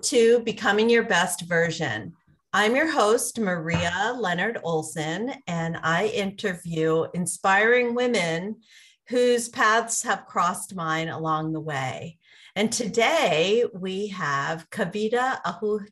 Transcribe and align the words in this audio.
Welcome 0.00 0.18
to 0.18 0.40
Becoming 0.44 0.88
Your 0.88 1.02
Best 1.02 1.42
Version. 1.42 2.14
I'm 2.54 2.74
your 2.74 2.90
host, 2.90 3.38
Maria 3.38 4.16
Leonard 4.18 4.58
Olsen, 4.64 5.34
and 5.46 5.76
I 5.76 6.06
interview 6.06 7.04
inspiring 7.12 7.94
women 7.94 8.62
whose 9.10 9.50
paths 9.50 10.02
have 10.04 10.24
crossed 10.24 10.74
mine 10.74 11.10
along 11.10 11.52
the 11.52 11.60
way. 11.60 12.16
And 12.56 12.72
today 12.72 13.66
we 13.74 14.06
have 14.06 14.70
Kavita 14.70 15.38
Ahu- 15.44 15.86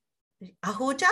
Ahuja? 0.64 1.11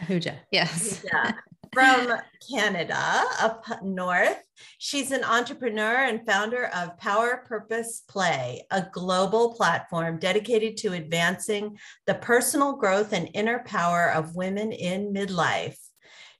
Ahuja, 0.00 0.36
yes. 0.50 1.02
Ahuja 1.04 1.34
from 1.72 2.12
Canada 2.50 3.24
up 3.40 3.64
north. 3.82 4.42
She's 4.76 5.10
an 5.10 5.24
entrepreneur 5.24 6.04
and 6.04 6.24
founder 6.26 6.66
of 6.66 6.98
Power 6.98 7.44
Purpose 7.48 8.02
Play, 8.06 8.66
a 8.70 8.86
global 8.92 9.54
platform 9.54 10.18
dedicated 10.18 10.76
to 10.78 10.92
advancing 10.92 11.78
the 12.06 12.14
personal 12.14 12.74
growth 12.76 13.14
and 13.14 13.30
inner 13.32 13.60
power 13.60 14.12
of 14.12 14.36
women 14.36 14.72
in 14.72 15.14
midlife. 15.14 15.78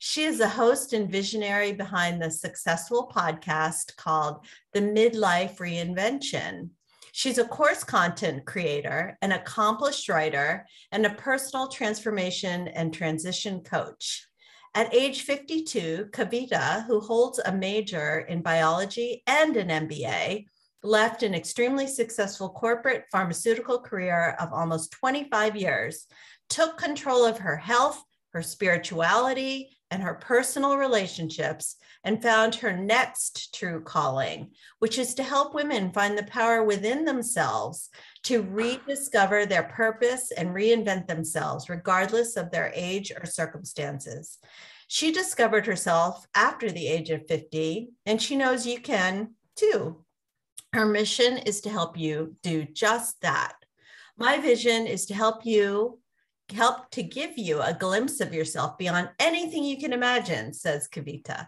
She 0.01 0.25
is 0.25 0.41
a 0.41 0.48
host 0.48 0.92
and 0.92 1.11
visionary 1.11 1.73
behind 1.73 2.20
the 2.20 2.30
successful 2.30 3.11
podcast 3.14 3.97
called 3.97 4.45
The 4.75 4.80
Midlife 4.80 5.56
Reinvention. 5.56 6.70
She's 7.12 7.39
a 7.39 7.45
course 7.45 7.84
content 7.84 8.45
creator, 8.45 9.17
an 9.23 9.33
accomplished 9.33 10.09
writer, 10.11 10.67
and 10.91 11.06
a 11.06 11.14
personal 11.14 11.69
transformation 11.69 12.69
and 12.69 12.92
transition 12.92 13.61
coach. 13.61 14.27
At 14.75 14.95
age 14.95 15.23
52, 15.25 16.09
Kavita, 16.12 16.87
who 16.87 17.01
holds 17.01 17.39
a 17.39 17.53
major 17.53 18.20
in 18.20 18.41
biology 18.41 19.23
and 19.27 19.55
an 19.59 19.69
MBA, 19.87 20.47
left 20.83 21.23
an 21.23 21.34
extremely 21.34 21.87
successful 21.87 22.48
corporate 22.48 23.05
pharmaceutical 23.12 23.79
career 23.81 24.34
of 24.41 24.51
almost 24.55 24.92
25 24.92 25.56
years, 25.56 26.06
took 26.48 26.79
control 26.79 27.27
of 27.27 27.39
her 27.39 27.56
health, 27.59 28.03
her 28.33 28.42
spirituality, 28.42 29.77
and 29.91 30.03
her 30.03 30.14
personal 30.14 30.79
relationships, 30.79 31.77
and 32.03 32.23
found 32.23 32.55
her 32.55 32.75
next 32.75 33.55
true 33.55 33.83
calling, 33.83 34.53
which 34.79 34.97
is 34.97 35.14
to 35.14 35.23
help 35.23 35.55
women 35.55 35.92
find 35.92 36.17
the 36.17 36.25
power 36.25 36.64
within 36.64 37.05
themselves 37.05 37.91
to 38.25 38.42
rediscover 38.42 39.47
their 39.47 39.65
purpose 39.65 40.31
and 40.31 40.51
reinvent 40.51 41.06
themselves, 41.09 41.69
regardless 41.69 42.37
of 42.37 42.51
their 42.51 42.73
age 42.75 43.11
or 43.11 43.27
circumstances. 43.27 44.39
She 44.89 45.11
discovered 45.11 45.67
herself 45.67 46.27
after 46.34 46.70
the 46.70 46.87
age 46.87 47.11
of 47.11 47.27
50, 47.27 47.91
and 48.06 48.20
she 48.20 48.37
knows 48.37 48.67
you 48.67 48.81
can 48.81 49.34
too. 49.56 50.05
Her 50.73 50.87
mission 50.87 51.39
is 51.39 51.61
to 51.62 51.70
help 51.70 51.98
you 51.98 52.37
do 52.42 52.64
just 52.64 53.20
that. 53.23 53.55
My 54.17 54.39
vision 54.39 54.86
is 54.86 55.07
to 55.07 55.14
help 55.14 55.45
you 55.45 55.98
help 56.53 56.91
to 56.91 57.03
give 57.03 57.39
you 57.39 57.61
a 57.61 57.73
glimpse 57.73 58.20
of 58.20 58.34
yourself 58.34 58.77
beyond 58.79 59.09
anything 59.19 59.64
you 59.64 59.79
can 59.79 59.92
imagine, 59.92 60.53
says 60.53 60.89
Kavita. 60.89 61.47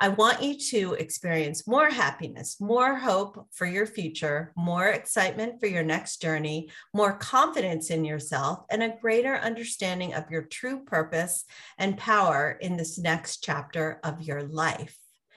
I 0.00 0.10
want 0.10 0.40
you 0.42 0.56
to 0.70 0.94
experience 0.94 1.66
more 1.66 1.90
happiness, 1.90 2.60
more 2.60 2.94
hope 2.94 3.48
for 3.52 3.66
your 3.66 3.84
future, 3.84 4.52
more 4.56 4.86
excitement 4.86 5.58
for 5.58 5.66
your 5.66 5.82
next 5.82 6.22
journey, 6.22 6.70
more 6.94 7.14
confidence 7.14 7.90
in 7.90 8.04
yourself, 8.04 8.60
and 8.70 8.84
a 8.84 8.94
greater 9.00 9.34
understanding 9.34 10.14
of 10.14 10.30
your 10.30 10.42
true 10.42 10.84
purpose 10.84 11.44
and 11.78 11.98
power 11.98 12.56
in 12.60 12.76
this 12.76 12.96
next 12.96 13.42
chapter 13.42 13.98
of 14.04 14.22
your 14.22 14.44
life, 14.44 14.96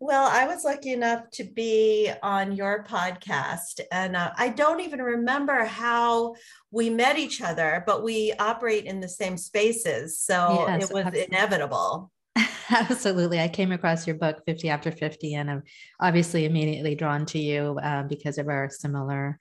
Well, 0.00 0.26
I 0.32 0.46
was 0.46 0.64
lucky 0.64 0.94
enough 0.94 1.28
to 1.32 1.44
be 1.44 2.10
on 2.22 2.52
your 2.52 2.84
podcast, 2.84 3.80
and 3.92 4.16
uh, 4.16 4.30
I 4.36 4.48
don't 4.48 4.80
even 4.80 5.02
remember 5.02 5.64
how 5.64 6.36
we 6.70 6.88
met 6.88 7.18
each 7.18 7.42
other, 7.42 7.82
but 7.84 8.02
we 8.02 8.32
operate 8.38 8.84
in 8.84 9.00
the 9.00 9.08
same 9.08 9.36
spaces. 9.36 10.18
So 10.20 10.64
yes, 10.68 10.88
it 10.88 10.94
was 10.94 11.04
absolutely. 11.04 11.36
inevitable. 11.36 12.10
Absolutely. 12.70 13.40
I 13.40 13.48
came 13.48 13.72
across 13.72 14.06
your 14.06 14.16
book, 14.16 14.42
50 14.46 14.70
After 14.70 14.90
50, 14.90 15.34
and 15.34 15.50
I'm 15.50 15.62
obviously 16.00 16.46
immediately 16.46 16.94
drawn 16.94 17.26
to 17.26 17.38
you 17.38 17.78
uh, 17.82 18.04
because 18.04 18.38
of 18.38 18.48
our 18.48 18.70
similar 18.70 19.38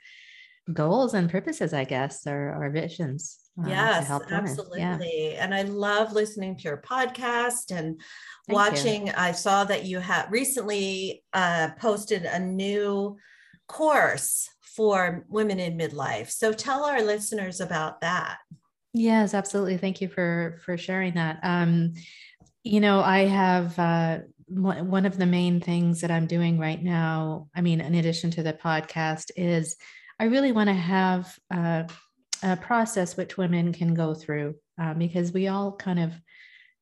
goals 0.74 1.14
and 1.14 1.30
purposes, 1.30 1.72
I 1.72 1.86
guess, 1.86 2.28
or, 2.28 2.54
or 2.62 2.70
visions. 2.72 3.47
Uh, 3.60 3.68
yes, 3.68 4.10
absolutely. 4.10 4.80
Yeah. 4.80 4.98
And 5.40 5.54
I 5.54 5.64
love 5.64 6.14
listening 6.14 6.58
to 6.58 6.64
your 6.64 6.78
podcast 6.78 7.72
and 7.72 8.00
Thank 8.48 8.56
watching. 8.56 9.08
You. 9.08 9.14
I 9.18 9.32
saw 9.32 9.64
that 9.64 9.86
you 9.86 10.00
have 10.00 10.32
recently 10.32 11.24
uh, 11.34 11.70
posted 11.80 12.24
a 12.26 12.40
new 12.40 13.18
course 13.68 14.50
for 14.62 15.26
women 15.28 15.60
in 15.60 15.78
midlife. 15.78 16.30
So 16.30 16.54
tell 16.54 16.84
our 16.86 17.02
listeners 17.02 17.60
about 17.60 18.02
that. 18.02 18.38
Yes, 18.94 19.34
absolutely. 19.34 19.78
Thank 19.78 20.02
you 20.02 20.08
for 20.08 20.60
for 20.64 20.78
sharing 20.78 21.16
that. 21.16 21.40
Um, 21.44 21.94
you 22.64 22.80
know, 22.80 23.02
I 23.02 23.26
have 23.26 23.78
uh, 23.80 24.20
one 24.48 25.06
of 25.06 25.18
the 25.18 25.26
main 25.26 25.62
things 25.62 26.02
that 26.02 26.12
I'm 26.12 26.28
doing 26.28 26.60
right 26.60 26.82
now. 26.82 27.48
I 27.56 27.62
mean, 27.62 27.82
in 27.82 27.96
addition 27.96 28.32
to 28.32 28.44
the 28.44 28.54
podcast, 28.54 29.32
is 29.36 29.76
I 30.20 30.26
really 30.26 30.52
want 30.52 30.70
to 30.70 30.74
have 30.74 31.38
uh, 31.54 31.84
a 32.44 32.56
process 32.56 33.18
which 33.18 33.38
women 33.38 33.74
can 33.74 33.94
go 33.94 34.14
through 34.14 34.56
um, 34.78 35.00
because 35.00 35.32
we 35.32 35.48
all 35.48 35.72
kind 35.72 36.00
of 36.00 36.14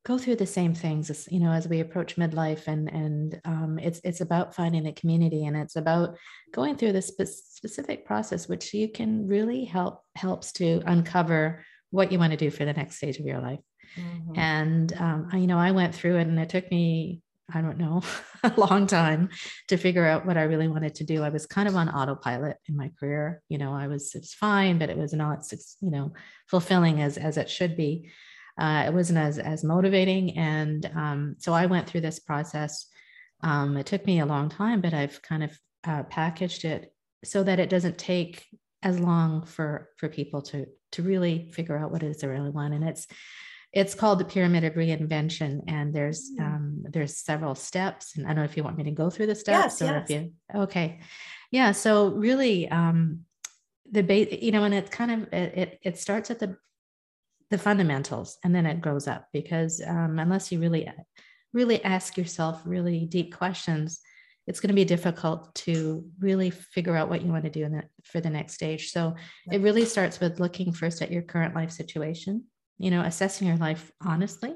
go 0.06 0.20
through 0.20 0.36
the 0.36 0.46
same 0.46 0.74
things 0.74 1.10
as 1.10 1.28
you 1.32 1.40
know 1.40 1.52
as 1.52 1.68
we 1.68 1.80
approach 1.80 2.16
midlife 2.16 2.68
and 2.68 2.90
and 2.90 3.42
um, 3.46 3.80
it's 3.80 4.00
it's 4.04 4.22
about 4.22 4.56
finding 4.56 4.86
a 4.88 4.94
community 4.94 5.46
and 5.46 5.58
it's 5.58 5.76
about 5.76 6.16
going 6.54 6.76
through 6.76 6.92
this 6.92 7.08
spe- 7.08 7.56
specific 7.56 8.06
process 8.06 8.48
which 8.48 8.74
you 8.74 8.88
can 8.88 9.28
really 9.28 9.66
help 9.66 10.04
helps 10.16 10.52
to 10.52 10.82
uncover 10.86 11.66
what 11.90 12.12
you 12.12 12.20
want 12.20 12.32
to 12.32 12.38
do 12.38 12.52
for 12.52 12.66
the 12.66 12.74
next 12.74 12.98
stage 12.98 13.20
of 13.20 13.26
your 13.26 13.40
life 13.40 13.60
mm-hmm. 13.98 14.40
and 14.40 14.94
um, 15.00 15.30
I, 15.32 15.38
you 15.38 15.48
know 15.48 15.58
i 15.58 15.72
went 15.72 15.96
through 15.96 16.18
it 16.18 16.28
and 16.28 16.40
it 16.40 16.50
took 16.50 16.70
me 16.70 17.22
I 17.54 17.62
don't 17.62 17.78
know, 17.78 18.02
a 18.44 18.54
long 18.58 18.88
time 18.88 19.30
to 19.68 19.78
figure 19.78 20.06
out 20.06 20.26
what 20.26 20.38
I 20.38 20.44
really 20.44 20.68
wanted 20.68 20.96
to 20.96 21.04
do. 21.04 21.24
I 21.24 21.30
was 21.30 21.46
kind 21.46 21.68
of 21.68 21.76
on 21.76 21.90
autopilot 21.90 22.58
in 22.68 22.76
my 22.76 22.92
career. 23.00 23.42
You 23.50 23.58
know, 23.58 23.74
I 23.74 23.88
was 23.88 24.16
it's 24.16 24.34
fine, 24.34 24.80
but 24.80 24.90
it 24.90 24.98
was 24.98 25.14
not, 25.14 25.46
you 25.82 25.92
know, 25.92 26.14
fulfilling 26.48 27.02
as 27.02 27.18
as 27.18 27.38
it 27.38 27.50
should 27.50 27.78
be. 27.78 28.10
Uh, 28.58 28.86
it 28.88 28.94
wasn't 28.94 29.20
as 29.20 29.38
as 29.38 29.64
motivating, 29.64 30.38
and 30.38 30.90
um, 30.96 31.36
so 31.40 31.54
I 31.54 31.66
went 31.66 31.88
through 31.88 32.02
this 32.02 32.20
process. 32.20 32.88
Um, 33.42 33.78
it 33.78 33.86
took 33.86 34.06
me 34.06 34.20
a 34.20 34.26
long 34.26 34.50
time, 34.50 34.82
but 34.82 34.94
I've 34.94 35.22
kind 35.22 35.44
of 35.44 35.60
uh, 35.84 36.04
packaged 36.04 36.66
it 36.66 36.94
so 37.24 37.44
that 37.44 37.60
it 37.60 37.70
doesn't 37.70 37.98
take 37.98 38.46
as 38.82 39.00
long 39.00 39.46
for 39.46 39.90
for 39.98 40.08
people 40.10 40.42
to 40.42 40.66
to 40.94 41.04
really 41.04 41.52
figure 41.54 41.78
out 41.78 41.92
what 41.92 42.04
it 42.04 42.10
is 42.10 42.18
they 42.18 42.28
really 42.28 42.50
want. 42.50 42.74
And 42.74 42.84
it's 42.84 43.08
it's 43.76 43.94
called 43.94 44.20
the 44.20 44.26
pyramid 44.26 44.64
of 44.64 44.74
reinvention 44.74 45.62
and 45.68 45.94
there's 45.94 46.32
mm. 46.32 46.44
um, 46.44 46.84
there's 46.90 47.18
several 47.18 47.54
steps 47.54 48.16
and 48.16 48.26
i 48.26 48.30
don't 48.30 48.38
know 48.38 48.44
if 48.44 48.58
you 48.58 48.64
want 48.64 48.78
me 48.78 48.86
to 48.86 48.92
go 48.92 49.10
through 49.10 49.28
the 49.28 49.36
steps 49.36 49.80
yes, 49.80 49.82
or 49.82 49.94
yes. 49.94 50.10
if 50.10 50.10
you 50.10 50.32
okay 50.56 51.00
yeah 51.52 51.72
so 51.72 52.10
really 52.10 52.68
um 52.70 53.20
the 53.92 54.02
base 54.02 54.40
you 54.42 54.52
know 54.52 54.64
and 54.64 54.74
it 54.74 54.90
kind 54.90 55.12
of 55.12 55.34
it 55.34 55.80
it 55.84 55.98
starts 56.00 56.32
at 56.32 56.40
the 56.40 56.58
the 57.52 57.58
fundamentals 57.58 58.38
and 58.44 58.56
then 58.56 58.66
it 58.66 58.82
grows 58.82 59.08
up 59.08 59.28
because 59.32 59.80
um, 59.86 60.18
unless 60.18 60.52
you 60.52 60.60
really 60.60 60.92
really 61.54 61.84
ask 61.84 62.18
yourself 62.18 62.62
really 62.66 63.06
deep 63.06 63.36
questions 63.36 64.00
it's 64.48 64.60
going 64.60 64.70
to 64.70 64.76
be 64.76 64.86
difficult 64.86 65.54
to 65.56 66.06
really 66.20 66.52
figure 66.52 66.96
out 66.96 67.10
what 67.10 67.24
you 67.24 67.32
want 67.32 67.44
to 67.44 67.50
do 67.50 67.68
the, 67.68 67.84
for 68.04 68.20
the 68.20 68.30
next 68.30 68.54
stage 68.54 68.90
so 68.90 69.14
it 69.52 69.62
really 69.62 69.86
starts 69.86 70.20
with 70.20 70.40
looking 70.40 70.72
first 70.72 71.04
at 71.04 71.12
your 71.12 71.22
current 71.22 71.54
life 71.54 71.72
situation 71.72 72.44
you 72.78 72.92
know, 72.92 73.02
assessing 73.02 73.48
your 73.48 73.58
life 73.58 73.92
honestly. 74.06 74.54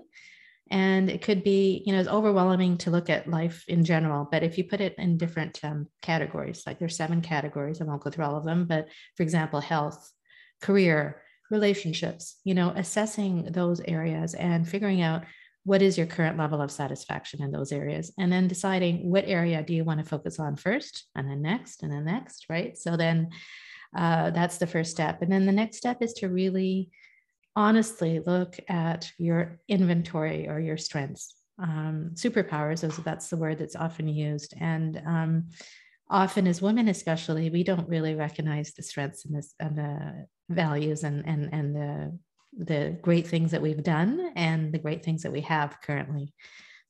And 0.71 1.09
it 1.09 1.23
could 1.23 1.43
be, 1.43 1.83
you 1.85 1.93
know, 1.93 1.99
it's 1.99 2.09
overwhelming 2.09 2.77
to 2.79 2.91
look 2.91 3.09
at 3.09 3.27
life 3.27 3.63
in 3.67 3.83
general, 3.83 4.27
but 4.31 4.43
if 4.43 4.57
you 4.57 4.63
put 4.63 4.81
it 4.81 4.93
in 4.99 5.17
different 5.17 5.59
um, 5.63 5.87
categories, 6.03 6.63
like 6.67 6.77
there's 6.77 6.95
seven 6.95 7.21
categories, 7.21 7.81
I 7.81 7.85
won't 7.85 8.03
go 8.03 8.11
through 8.11 8.25
all 8.25 8.37
of 8.37 8.45
them, 8.45 8.65
but 8.65 8.87
for 9.17 9.23
example, 9.23 9.61
health, 9.61 10.11
career, 10.61 11.23
relationships, 11.49 12.39
you 12.43 12.53
know, 12.53 12.71
assessing 12.75 13.45
those 13.51 13.81
areas 13.81 14.35
and 14.35 14.67
figuring 14.67 15.01
out 15.01 15.23
what 15.63 15.81
is 15.81 15.97
your 15.97 16.07
current 16.07 16.37
level 16.37 16.61
of 16.61 16.71
satisfaction 16.71 17.43
in 17.43 17.51
those 17.51 17.71
areas 17.71 18.11
and 18.17 18.31
then 18.31 18.47
deciding 18.47 19.09
what 19.09 19.27
area 19.27 19.61
do 19.61 19.73
you 19.73 19.83
want 19.83 19.99
to 19.99 20.05
focus 20.05 20.39
on 20.39 20.55
first 20.55 21.07
and 21.15 21.29
then 21.29 21.41
next 21.41 21.83
and 21.83 21.91
then 21.91 22.05
next 22.05 22.45
right 22.49 22.77
so 22.77 22.95
then 22.95 23.29
uh, 23.97 24.29
that's 24.29 24.57
the 24.57 24.67
first 24.67 24.91
step 24.91 25.21
and 25.21 25.31
then 25.31 25.45
the 25.45 25.51
next 25.51 25.77
step 25.77 26.01
is 26.01 26.13
to 26.13 26.27
really 26.27 26.89
honestly 27.55 28.19
look 28.19 28.59
at 28.67 29.11
your 29.17 29.59
inventory 29.67 30.47
or 30.47 30.59
your 30.59 30.77
strengths. 30.77 31.35
Um, 31.61 32.11
superpowers, 32.13 33.03
that's 33.03 33.27
the 33.29 33.37
word 33.37 33.57
that's 33.57 33.75
often 33.75 34.07
used. 34.07 34.53
And 34.59 35.01
um, 35.05 35.49
often 36.09 36.47
as 36.47 36.61
women 36.61 36.87
especially 36.87 37.49
we 37.49 37.63
don't 37.63 37.87
really 37.87 38.15
recognize 38.15 38.73
the 38.73 38.83
strengths 38.83 39.25
and, 39.25 39.43
and 39.59 39.77
the 39.77 40.27
values 40.49 41.03
and 41.03 41.25
and 41.27 41.49
and 41.53 41.75
the 41.75 42.19
the 42.57 42.97
great 43.01 43.27
things 43.27 43.51
that 43.51 43.61
we've 43.61 43.83
done 43.83 44.31
and 44.35 44.73
the 44.73 44.79
great 44.79 45.05
things 45.05 45.21
that 45.21 45.31
we 45.31 45.41
have 45.41 45.79
currently 45.81 46.33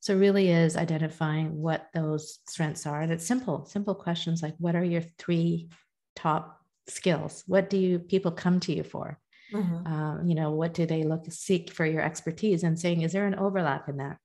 so 0.00 0.16
really 0.16 0.48
is 0.48 0.76
identifying 0.76 1.54
what 1.54 1.88
those 1.92 2.38
strengths 2.48 2.86
are 2.86 3.02
and 3.02 3.12
it's 3.12 3.26
simple 3.26 3.66
simple 3.66 3.94
questions 3.94 4.42
like 4.42 4.54
what 4.58 4.74
are 4.74 4.84
your 4.84 5.02
three 5.18 5.68
top 6.16 6.58
skills 6.88 7.44
what 7.46 7.68
do 7.68 7.76
you 7.76 7.98
people 7.98 8.32
come 8.32 8.58
to 8.58 8.74
you 8.74 8.82
for 8.82 9.18
mm-hmm. 9.52 9.86
um, 9.86 10.26
you 10.26 10.34
know 10.34 10.50
what 10.50 10.74
do 10.74 10.86
they 10.86 11.02
look 11.02 11.24
seek 11.28 11.72
for 11.72 11.86
your 11.86 12.02
expertise 12.02 12.62
and 12.62 12.78
saying 12.78 13.02
is 13.02 13.12
there 13.12 13.26
an 13.26 13.34
overlap 13.34 13.88
in 13.88 13.98
that 13.98 14.18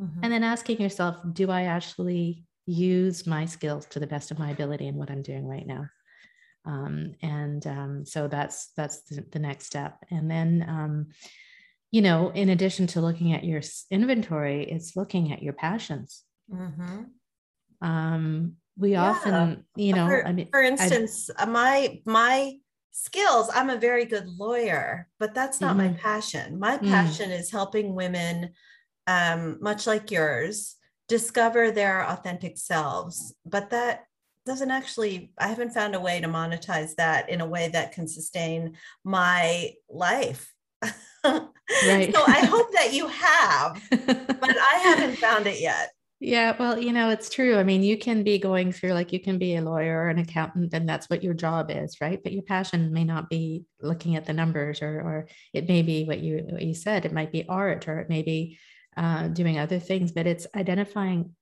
mm-hmm. 0.00 0.20
and 0.22 0.32
then 0.32 0.44
asking 0.44 0.80
yourself 0.80 1.16
do 1.32 1.50
i 1.50 1.62
actually 1.62 2.44
use 2.66 3.26
my 3.26 3.44
skills 3.44 3.86
to 3.86 4.00
the 4.00 4.06
best 4.06 4.30
of 4.30 4.38
my 4.38 4.50
ability 4.50 4.86
in 4.86 4.96
what 4.96 5.10
I'm 5.10 5.22
doing 5.22 5.46
right 5.46 5.66
now. 5.66 5.86
Um, 6.64 7.14
and 7.22 7.66
um, 7.66 8.04
so 8.04 8.28
that's 8.28 8.70
that's 8.76 9.02
the, 9.02 9.24
the, 9.32 9.40
next 9.40 9.66
step. 9.66 9.96
And 10.10 10.30
then, 10.30 10.64
um, 10.68 11.08
you 11.90 12.02
know, 12.02 12.30
in 12.30 12.50
addition 12.50 12.86
to 12.88 13.00
looking 13.00 13.32
at 13.32 13.42
your 13.42 13.62
inventory, 13.90 14.70
it's 14.70 14.94
looking 14.94 15.32
at 15.32 15.42
your 15.42 15.54
passions. 15.54 16.22
Mm-hmm. 16.52 17.02
Um, 17.86 18.52
we 18.78 18.92
yeah. 18.92 19.10
often, 19.10 19.64
you 19.74 19.92
know, 19.92 20.06
for, 20.06 20.24
I 20.24 20.32
mean, 20.32 20.48
for 20.52 20.62
instance, 20.62 21.30
I, 21.36 21.42
uh, 21.42 21.46
my 21.46 22.00
my 22.06 22.52
skills. 22.92 23.50
I'm 23.52 23.70
a 23.70 23.76
very 23.76 24.04
good 24.04 24.28
lawyer, 24.28 25.08
but 25.18 25.34
that's 25.34 25.60
not 25.60 25.76
mm-hmm. 25.76 25.92
my 25.92 25.98
passion. 25.98 26.58
My 26.58 26.78
mm. 26.78 26.88
passion 26.88 27.30
mm-hmm. 27.30 27.40
is 27.40 27.50
helping 27.50 27.94
women, 27.94 28.50
um, 29.06 29.58
much 29.60 29.86
like 29.86 30.10
yours, 30.10 30.76
discover 31.08 31.70
their 31.70 32.06
authentic 32.08 32.58
selves. 32.58 33.34
But 33.44 33.70
that 33.70 34.04
doesn't 34.46 34.70
actually, 34.70 35.32
I 35.38 35.48
haven't 35.48 35.72
found 35.72 35.94
a 35.94 36.00
way 36.00 36.20
to 36.20 36.28
monetize 36.28 36.94
that 36.96 37.28
in 37.28 37.40
a 37.40 37.46
way 37.46 37.68
that 37.68 37.92
can 37.92 38.06
sustain 38.06 38.76
my 39.04 39.72
life. 39.88 40.52
Right. 41.86 42.12
so 42.12 42.22
I 42.26 42.44
hope 42.50 42.72
that 42.72 42.92
you 42.92 43.06
have, 43.06 43.80
but 43.90 44.56
I 44.56 44.80
haven't 44.82 45.16
found 45.16 45.46
it 45.46 45.60
yet. 45.60 45.90
Yeah, 46.24 46.54
well, 46.56 46.78
you 46.78 46.92
know, 46.92 47.10
it's 47.10 47.28
true. 47.28 47.56
I 47.56 47.64
mean, 47.64 47.82
you 47.82 47.98
can 47.98 48.22
be 48.22 48.38
going 48.38 48.70
through 48.70 48.92
like 48.92 49.12
you 49.12 49.18
can 49.20 49.38
be 49.38 49.56
a 49.56 49.60
lawyer 49.60 50.04
or 50.04 50.08
an 50.08 50.20
accountant, 50.20 50.72
and 50.72 50.88
that's 50.88 51.10
what 51.10 51.24
your 51.24 51.34
job 51.34 51.68
is, 51.68 52.00
right? 52.00 52.22
But 52.22 52.32
your 52.32 52.44
passion 52.44 52.92
may 52.92 53.02
not 53.02 53.28
be 53.28 53.64
looking 53.80 54.14
at 54.14 54.24
the 54.24 54.32
numbers, 54.32 54.82
or 54.82 55.00
or 55.00 55.28
it 55.52 55.68
may 55.68 55.82
be 55.82 56.04
what 56.04 56.20
you 56.20 56.46
what 56.48 56.62
you 56.62 56.74
said. 56.74 57.04
It 57.04 57.12
might 57.12 57.32
be 57.32 57.48
art, 57.48 57.88
or 57.88 57.98
it 57.98 58.08
may 58.08 58.22
be 58.22 58.56
uh, 58.96 59.28
doing 59.28 59.58
other 59.58 59.80
things, 59.80 60.12
but 60.12 60.28
it's 60.28 60.46
identifying 60.54 61.34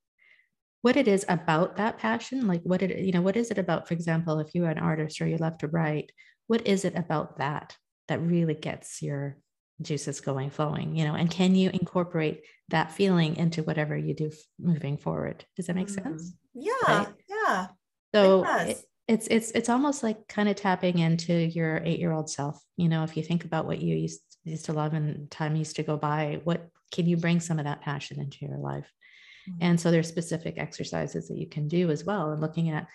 what 0.81 0.97
it 0.97 1.07
is 1.07 1.25
about 1.29 1.77
that 1.77 1.99
passion. 1.99 2.47
Like 2.47 2.61
what 2.63 2.81
it, 2.81 2.99
you 3.05 3.11
know, 3.11 3.21
what 3.21 3.37
is 3.37 3.51
it 3.51 3.59
about, 3.59 3.87
for 3.87 3.93
example, 3.93 4.39
if 4.39 4.55
you're 4.55 4.69
an 4.69 4.79
artist 4.79 5.21
or 5.21 5.27
you 5.27 5.37
love 5.37 5.59
to 5.59 5.67
write, 5.67 6.11
what 6.47 6.65
is 6.67 6.85
it 6.85 6.95
about 6.97 7.37
that 7.37 7.77
that 8.07 8.21
really 8.21 8.55
gets 8.55 9.01
your 9.01 9.37
juices 9.81 10.21
going, 10.21 10.49
flowing, 10.49 10.95
you 10.95 11.05
know, 11.05 11.15
and 11.15 11.29
can 11.29 11.55
you 11.55 11.69
incorporate 11.69 12.43
that 12.69 12.91
feeling 12.91 13.35
into 13.37 13.63
whatever 13.63 13.97
you 13.97 14.13
do 14.13 14.31
moving 14.59 14.97
forward? 14.97 15.45
Does 15.55 15.67
that 15.67 15.75
make 15.75 15.87
mm-hmm. 15.87 16.17
sense? 16.17 16.33
Yeah. 16.53 16.71
Right? 16.87 17.07
Yeah. 17.29 17.67
So 18.13 18.45
it 18.45 18.83
it's 19.11 19.27
it's 19.27 19.51
it's 19.51 19.69
almost 19.69 20.03
like 20.03 20.27
kind 20.29 20.47
of 20.47 20.55
tapping 20.55 20.99
into 20.99 21.33
your 21.33 21.81
eight 21.83 21.99
year 21.99 22.13
old 22.13 22.29
self 22.29 22.63
you 22.77 22.87
know 22.87 23.03
if 23.03 23.17
you 23.17 23.23
think 23.23 23.43
about 23.43 23.65
what 23.65 23.81
you 23.81 23.95
used 23.95 24.21
used 24.45 24.65
to 24.65 24.73
love 24.73 24.93
and 24.93 25.29
time 25.29 25.55
used 25.55 25.75
to 25.75 25.83
go 25.83 25.97
by 25.97 26.39
what 26.45 26.69
can 26.93 27.05
you 27.05 27.17
bring 27.17 27.39
some 27.39 27.59
of 27.59 27.65
that 27.65 27.81
passion 27.81 28.21
into 28.21 28.45
your 28.45 28.57
life 28.57 28.89
mm-hmm. 29.49 29.57
and 29.61 29.79
so 29.79 29.91
there's 29.91 30.07
specific 30.07 30.55
exercises 30.57 31.27
that 31.27 31.37
you 31.37 31.47
can 31.47 31.67
do 31.67 31.91
as 31.91 32.05
well 32.05 32.31
and 32.31 32.41
looking 32.41 32.69
at 32.69 32.87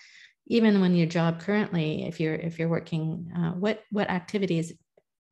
even 0.47 0.81
when 0.81 0.95
your 0.95 1.07
job 1.07 1.39
currently 1.39 2.07
if 2.07 2.19
you're 2.19 2.35
if 2.35 2.59
you're 2.59 2.69
working 2.69 3.31
uh, 3.37 3.51
what 3.51 3.83
what 3.91 4.09
activities 4.09 4.73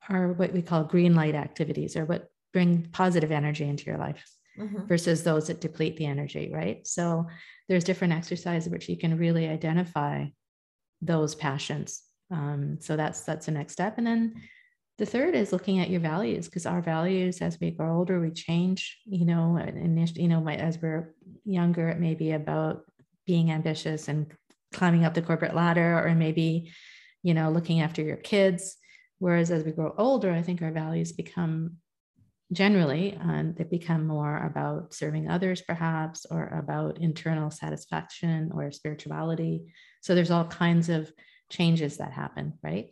are 0.08 0.32
what 0.32 0.52
we 0.52 0.62
call 0.62 0.84
green 0.84 1.14
light 1.14 1.34
activities 1.34 1.96
or 1.96 2.04
what 2.04 2.28
bring 2.52 2.86
positive 2.92 3.32
energy 3.32 3.64
into 3.64 3.84
your 3.86 3.98
life 3.98 4.24
mm-hmm. 4.58 4.86
versus 4.86 5.22
those 5.22 5.48
that 5.48 5.60
deplete 5.60 5.96
the 5.96 6.06
energy 6.06 6.50
right? 6.52 6.86
So 6.86 7.26
there's 7.68 7.84
different 7.84 8.12
exercises 8.12 8.70
which 8.70 8.88
you 8.88 8.96
can 8.96 9.18
really 9.18 9.48
identify 9.48 10.26
those 11.00 11.34
passions. 11.34 12.02
Um, 12.30 12.78
so 12.80 12.96
that's 12.96 13.22
that's 13.22 13.46
the 13.46 13.52
next 13.52 13.72
step. 13.72 13.98
And 13.98 14.06
then 14.06 14.34
the 14.98 15.06
third 15.06 15.34
is 15.34 15.52
looking 15.52 15.80
at 15.80 15.90
your 15.90 16.00
values 16.00 16.46
because 16.46 16.66
our 16.66 16.80
values 16.80 17.40
as 17.40 17.58
we 17.60 17.70
grow 17.70 17.96
older 17.98 18.20
we 18.20 18.30
change 18.30 18.98
you 19.04 19.24
know 19.24 19.56
and 19.56 20.16
you 20.16 20.28
know 20.28 20.46
as 20.48 20.80
we're 20.80 21.14
younger 21.44 21.88
it 21.88 21.98
may 21.98 22.14
be 22.14 22.32
about 22.32 22.84
being 23.26 23.50
ambitious 23.50 24.08
and 24.08 24.32
climbing 24.72 25.04
up 25.04 25.14
the 25.14 25.22
corporate 25.22 25.54
ladder 25.54 25.98
or 25.98 26.14
maybe 26.14 26.70
you 27.22 27.34
know 27.34 27.50
looking 27.50 27.80
after 27.80 28.02
your 28.02 28.16
kids 28.16 28.76
whereas 29.18 29.50
as 29.50 29.64
we 29.64 29.72
grow 29.72 29.94
older 29.98 30.32
i 30.32 30.42
think 30.42 30.62
our 30.62 30.72
values 30.72 31.12
become 31.12 31.76
generally 32.52 33.18
um, 33.22 33.54
they 33.56 33.64
become 33.64 34.06
more 34.06 34.36
about 34.46 34.92
serving 34.92 35.28
others 35.28 35.62
perhaps 35.62 36.26
or 36.30 36.46
about 36.48 36.98
internal 36.98 37.50
satisfaction 37.50 38.50
or 38.54 38.70
spirituality 38.70 39.64
so 40.02 40.14
there's 40.14 40.30
all 40.30 40.44
kinds 40.44 40.88
of 40.88 41.10
changes 41.50 41.96
that 41.96 42.12
happen 42.12 42.52
right 42.62 42.90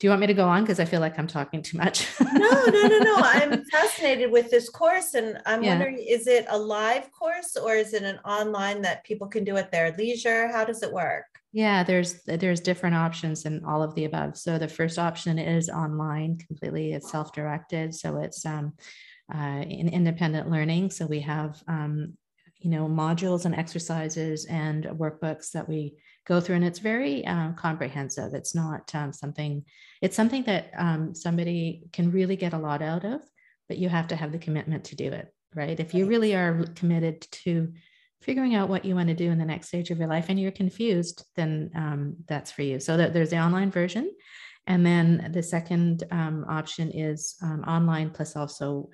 do 0.00 0.08
you 0.08 0.10
want 0.10 0.20
me 0.20 0.26
to 0.26 0.34
go 0.34 0.48
on? 0.48 0.62
Because 0.62 0.80
I 0.80 0.84
feel 0.84 1.00
like 1.00 1.18
I'm 1.18 1.26
talking 1.26 1.62
too 1.62 1.78
much. 1.78 2.08
no, 2.20 2.64
no, 2.66 2.86
no, 2.88 2.98
no. 2.98 3.16
I'm 3.20 3.64
fascinated 3.66 4.30
with 4.30 4.50
this 4.50 4.68
course. 4.68 5.14
And 5.14 5.40
I'm 5.46 5.62
yeah. 5.62 5.70
wondering 5.70 5.98
is 5.98 6.26
it 6.26 6.46
a 6.48 6.58
live 6.58 7.10
course 7.12 7.56
or 7.56 7.74
is 7.74 7.94
it 7.94 8.02
an 8.02 8.18
online 8.18 8.82
that 8.82 9.04
people 9.04 9.28
can 9.28 9.44
do 9.44 9.56
at 9.56 9.70
their 9.70 9.94
leisure? 9.96 10.48
How 10.48 10.64
does 10.64 10.82
it 10.82 10.92
work? 10.92 11.24
Yeah, 11.54 11.84
there's 11.84 12.20
there's 12.24 12.58
different 12.58 12.96
options 12.96 13.44
and 13.44 13.64
all 13.64 13.80
of 13.80 13.94
the 13.94 14.06
above. 14.06 14.36
So 14.36 14.58
the 14.58 14.66
first 14.66 14.98
option 14.98 15.38
is 15.38 15.68
online 15.70 16.36
completely. 16.36 16.92
It's 16.92 17.12
self-directed. 17.12 17.94
So 17.94 18.16
it's 18.16 18.44
um, 18.44 18.72
uh, 19.32 19.62
in 19.62 19.88
independent 19.88 20.50
learning. 20.50 20.90
So 20.90 21.06
we 21.06 21.20
have 21.20 21.62
um, 21.68 22.14
you 22.58 22.70
know 22.70 22.88
modules 22.88 23.44
and 23.44 23.54
exercises 23.54 24.46
and 24.46 24.86
workbooks 24.86 25.52
that 25.52 25.68
we 25.68 25.94
go 26.26 26.40
through 26.40 26.56
and 26.56 26.64
it's 26.64 26.78
very 26.80 27.24
um, 27.26 27.54
comprehensive 27.54 28.32
it's 28.32 28.54
not 28.54 28.92
um, 28.94 29.12
something 29.12 29.62
it's 30.00 30.16
something 30.16 30.42
that 30.44 30.70
um, 30.78 31.14
somebody 31.14 31.82
can 31.92 32.10
really 32.10 32.36
get 32.36 32.54
a 32.54 32.58
lot 32.58 32.80
out 32.80 33.04
of 33.04 33.20
but 33.68 33.76
you 33.76 33.90
have 33.90 34.08
to 34.08 34.16
have 34.16 34.32
the 34.32 34.38
commitment 34.38 34.84
to 34.84 34.96
do 34.96 35.12
it 35.12 35.28
right 35.54 35.78
if 35.78 35.92
you 35.92 36.06
really 36.06 36.34
are 36.34 36.64
committed 36.74 37.20
to 37.30 37.70
figuring 38.24 38.54
out 38.54 38.68
what 38.68 38.84
you 38.84 38.94
want 38.94 39.08
to 39.08 39.14
do 39.14 39.30
in 39.30 39.38
the 39.38 39.44
next 39.44 39.68
stage 39.68 39.90
of 39.90 39.98
your 39.98 40.08
life 40.08 40.26
and 40.28 40.40
you're 40.40 40.50
confused 40.50 41.24
then 41.36 41.70
um, 41.76 42.16
that's 42.26 42.50
for 42.50 42.62
you. 42.62 42.80
So 42.80 42.96
that 42.96 43.12
there's 43.12 43.30
the 43.30 43.38
online 43.38 43.70
version 43.70 44.10
and 44.66 44.84
then 44.84 45.30
the 45.32 45.42
second 45.42 46.04
um, 46.10 46.46
option 46.48 46.90
is 46.90 47.36
um, 47.42 47.62
online 47.64 48.10
plus 48.10 48.34
also 48.34 48.88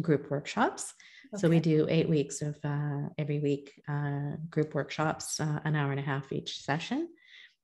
group 0.00 0.30
workshops. 0.30 0.94
So 1.34 1.48
we 1.48 1.60
do 1.60 1.86
eight 1.88 2.08
weeks 2.08 2.42
of 2.42 2.58
uh, 2.62 3.08
every 3.16 3.38
week 3.38 3.72
uh, 3.88 4.36
group 4.50 4.74
workshops, 4.74 5.40
uh, 5.40 5.60
an 5.64 5.74
hour 5.74 5.90
and 5.90 5.98
a 5.98 6.02
half 6.02 6.30
each 6.30 6.60
session. 6.60 7.08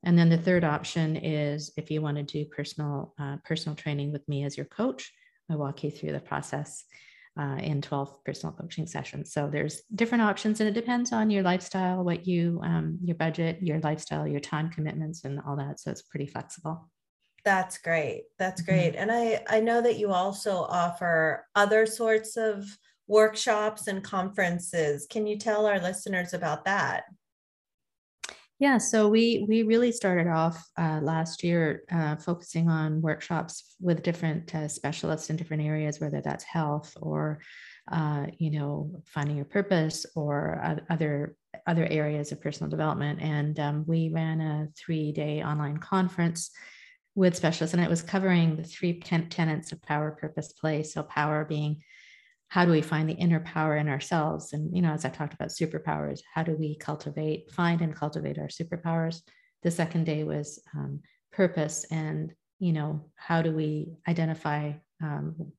And 0.05 0.19
then 0.19 0.31
the 0.31 0.39
third 0.39 0.65
option 0.65 1.17
is 1.17 1.71
if 1.77 1.91
you 1.91 2.01
want 2.01 2.17
to 2.17 2.23
do 2.23 2.47
personal 2.47 3.15
uh, 3.21 3.37
personal 3.45 3.77
training 3.77 4.11
with 4.11 4.27
me 4.27 4.45
as 4.45 4.57
your 4.57 4.67
coach, 4.67 5.13
I 5.51 5.57
walk 5.57 5.85
you 5.85 5.91
through 5.91 6.13
the 6.13 6.21
process 6.21 6.85
uh, 7.39 7.57
in 7.61 7.81
12 7.81 8.25
personal 8.25 8.53
coaching 8.53 8.87
sessions. 8.87 9.33
So 9.33 9.49
there's 9.51 9.83
different 9.95 10.23
options, 10.23 10.61
and 10.61 10.69
it 10.69 10.73
depends 10.73 11.13
on 11.13 11.31
your 11.31 11.43
lifestyle, 11.43 12.03
what 12.05 12.27
you 12.27 12.61
um, 12.65 12.99
your 13.03 13.17
budget, 13.17 13.63
your 13.63 13.79
lifestyle, 13.81 14.27
your 14.27 14.41
time 14.41 14.71
commitments, 14.71 15.25
and 15.25 15.41
all 15.47 15.57
that. 15.57 15.81
So 15.81 15.91
it's 15.91 16.03
pretty 16.03 16.27
flexible. 16.27 16.91
That's 17.45 17.79
great. 17.79 18.25
That's 18.39 18.63
mm-hmm. 18.63 18.73
great. 18.73 18.93
Mm-hmm. 18.95 19.11
And 19.11 19.13
I 19.13 19.45
I 19.49 19.61
know 19.61 19.81
that 19.81 19.99
you 19.99 20.13
also 20.13 20.67
offer 20.69 21.47
other 21.55 21.87
sorts 21.87 22.37
of 22.37 22.65
workshops 23.07 23.87
and 23.87 24.03
conferences. 24.03 25.07
Can 25.09 25.27
you 25.27 25.39
tell 25.39 25.67
our 25.67 25.81
listeners 25.81 26.35
about 26.35 26.65
that? 26.65 27.05
Yeah, 28.61 28.79
so 28.79 29.07
we 29.09 29.45
we 29.49 29.63
really 29.63 29.93
started 29.93 30.27
off 30.27 30.65
uh, 30.77 30.99
last 31.01 31.45
year 31.45 31.85
uh, 31.93 32.17
focusing 32.17 32.69
on 32.69 33.01
workshops 33.01 33.77
with 33.81 34.03
different 34.03 34.53
uh, 34.53 34.67
specialists 34.67 35.31
in 35.31 35.37
different 35.37 35.63
areas, 35.63 36.01
whether 36.01 36.21
that's 36.21 36.43
health 36.43 36.97
or 37.01 37.41
uh, 37.93 38.27
you 38.39 38.51
know 38.51 39.01
finding 39.07 39.37
your 39.37 39.45
purpose 39.45 40.07
or 40.17 40.77
other 40.91 41.37
other 41.69 41.87
areas 41.87 42.33
of 42.33 42.41
personal 42.41 42.69
development. 42.69 43.21
And 43.23 43.61
um, 43.61 43.85
we 43.87 44.11
ran 44.13 44.41
a 44.41 44.69
three 44.77 45.13
day 45.13 45.41
online 45.41 45.77
conference 45.79 46.51
with 47.15 47.37
specialists, 47.37 47.75
and 47.75 47.85
it 47.85 47.91
was 47.91 48.03
covering 48.03 48.57
the 48.57 48.65
three 48.65 48.99
ten- 48.99 49.29
tenets 49.29 49.71
of 49.71 49.81
power, 49.83 50.19
purpose, 50.21 50.53
play. 50.53 50.83
So 50.83 51.05
power 51.05 51.45
being 51.45 51.81
how 52.49 52.65
do 52.65 52.71
we 52.71 52.81
find 52.81 53.09
the 53.09 53.15
inner 53.15 53.41
power 53.41 53.77
in 53.77 53.89
ourselves 53.89 54.53
and 54.53 54.75
you 54.75 54.83
know 54.83 54.93
as 54.93 55.05
i 55.05 55.09
talked 55.09 55.35
about 55.35 55.49
superpowers 55.49 56.21
how 56.35 56.43
do 56.43 56.57
we 56.57 56.77
cultivate 56.77 57.51
find 57.51 57.81
and 57.83 57.95
cultivate 57.95 58.39
our 58.39 58.49
superpowers 58.49 59.23
the 59.63 59.71
second 59.71 60.05
day 60.05 60.25
was 60.25 60.61
um, 60.77 61.01
purpose 61.33 61.85
and 61.91 62.33
you 62.59 62.73
know 62.73 63.05
how 63.17 63.43
do 63.43 63.53
we 63.53 63.93
identify 64.09 64.73
um, 65.03 65.53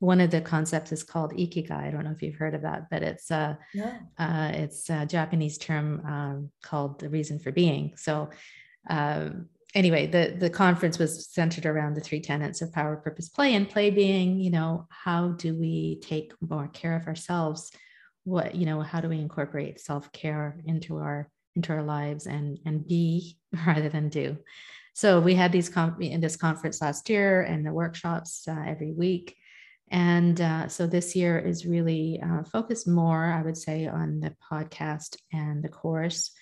one 0.00 0.20
of 0.22 0.30
the 0.30 0.40
concepts 0.40 0.92
is 0.92 1.02
called 1.02 1.34
ikigai. 1.34 1.70
I 1.70 1.90
don't 1.90 2.04
know 2.04 2.10
if 2.10 2.22
you've 2.22 2.36
heard 2.36 2.54
of 2.54 2.62
that, 2.62 2.88
but 2.90 3.02
it's 3.02 3.30
a, 3.30 3.58
yeah. 3.74 3.98
uh 4.18 4.50
it's 4.54 4.88
a 4.88 5.04
Japanese 5.04 5.58
term 5.58 6.02
um, 6.06 6.50
called 6.62 7.00
the 7.00 7.10
reason 7.10 7.38
for 7.38 7.52
being. 7.52 7.92
So 7.96 8.30
um, 8.88 9.50
anyway, 9.74 10.06
the 10.06 10.36
the 10.38 10.50
conference 10.50 10.98
was 10.98 11.28
centered 11.28 11.66
around 11.66 11.94
the 11.94 12.00
three 12.00 12.20
tenets 12.20 12.62
of 12.62 12.72
power, 12.72 12.96
purpose, 12.96 13.28
play, 13.28 13.54
and 13.54 13.68
play 13.68 13.90
being, 13.90 14.38
you 14.38 14.50
know, 14.50 14.86
how 14.90 15.28
do 15.28 15.54
we 15.54 16.00
take 16.02 16.32
more 16.40 16.68
care 16.68 16.96
of 16.96 17.06
ourselves? 17.06 17.72
What 18.24 18.54
you 18.54 18.66
know, 18.66 18.80
how 18.80 19.00
do 19.00 19.08
we 19.08 19.18
incorporate 19.18 19.80
self 19.80 20.10
care 20.12 20.60
into 20.66 20.96
our 20.96 21.28
into 21.56 21.72
our 21.72 21.82
lives 21.82 22.26
and 22.26 22.58
and 22.66 22.86
be 22.86 23.38
rather 23.66 23.88
than 23.88 24.08
do? 24.08 24.38
So 24.94 25.20
we 25.20 25.34
had 25.34 25.52
these 25.52 25.68
com- 25.68 26.00
in 26.00 26.20
this 26.20 26.36
conference 26.36 26.82
last 26.82 27.08
year 27.08 27.42
and 27.42 27.64
the 27.64 27.72
workshops 27.72 28.46
uh, 28.48 28.64
every 28.66 28.92
week. 28.92 29.36
And 29.90 30.40
uh, 30.40 30.68
so 30.68 30.86
this 30.86 31.16
year 31.16 31.38
is 31.38 31.66
really 31.66 32.22
uh, 32.22 32.44
focused 32.44 32.86
more, 32.86 33.24
I 33.24 33.42
would 33.42 33.56
say, 33.56 33.86
on 33.86 34.20
the 34.20 34.34
podcast 34.50 35.16
and 35.32 35.64
the 35.64 35.68
course. 35.68 36.32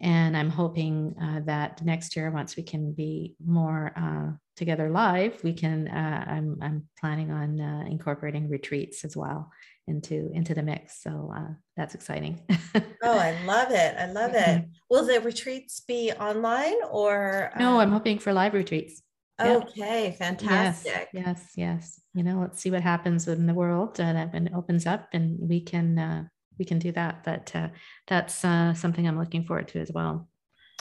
And 0.00 0.36
I'm 0.36 0.50
hoping 0.50 1.14
uh, 1.20 1.40
that 1.44 1.82
next 1.84 2.16
year, 2.16 2.30
once 2.30 2.56
we 2.56 2.62
can 2.62 2.92
be 2.92 3.36
more 3.44 3.92
uh, 3.96 4.36
together 4.56 4.90
live, 4.90 5.38
we 5.44 5.52
can. 5.52 5.86
Uh, 5.86 6.24
I'm 6.26 6.58
I'm 6.60 6.88
planning 6.98 7.30
on 7.30 7.60
uh, 7.60 7.84
incorporating 7.88 8.48
retreats 8.48 9.04
as 9.04 9.16
well 9.16 9.50
into 9.86 10.30
into 10.32 10.54
the 10.54 10.62
mix. 10.62 11.02
So 11.02 11.32
that's 11.76 11.94
exciting. 11.94 12.40
oh, 12.74 13.18
I 13.18 13.44
love 13.44 13.70
it! 13.70 13.96
I 13.96 14.06
love 14.10 14.34
it. 14.34 14.38
Mm-hmm. 14.38 14.70
Will 14.90 15.06
the 15.06 15.20
retreats 15.20 15.80
be 15.80 16.10
online 16.12 16.82
or? 16.90 17.52
No, 17.58 17.78
I'm 17.78 17.92
hoping 17.92 18.18
for 18.18 18.32
live 18.32 18.54
retreats. 18.54 19.02
Okay, 19.40 20.14
fantastic. 20.18 21.08
Yes, 21.12 21.24
yes, 21.26 21.52
yes. 21.56 22.00
You 22.14 22.22
know, 22.22 22.40
let's 22.40 22.60
see 22.60 22.70
what 22.70 22.82
happens 22.82 23.26
in 23.28 23.46
the 23.46 23.54
world 23.54 24.00
uh, 24.00 24.12
that 24.12 24.32
when 24.32 24.48
it 24.48 24.52
opens 24.54 24.86
up, 24.86 25.08
and 25.12 25.38
we 25.40 25.60
can 25.60 25.98
uh, 25.98 26.24
we 26.58 26.64
can 26.64 26.78
do 26.78 26.92
that. 26.92 27.24
But 27.24 27.54
uh, 27.54 27.68
that's 28.06 28.44
uh, 28.44 28.74
something 28.74 29.06
I'm 29.06 29.18
looking 29.18 29.44
forward 29.44 29.68
to 29.68 29.80
as 29.80 29.90
well, 29.92 30.28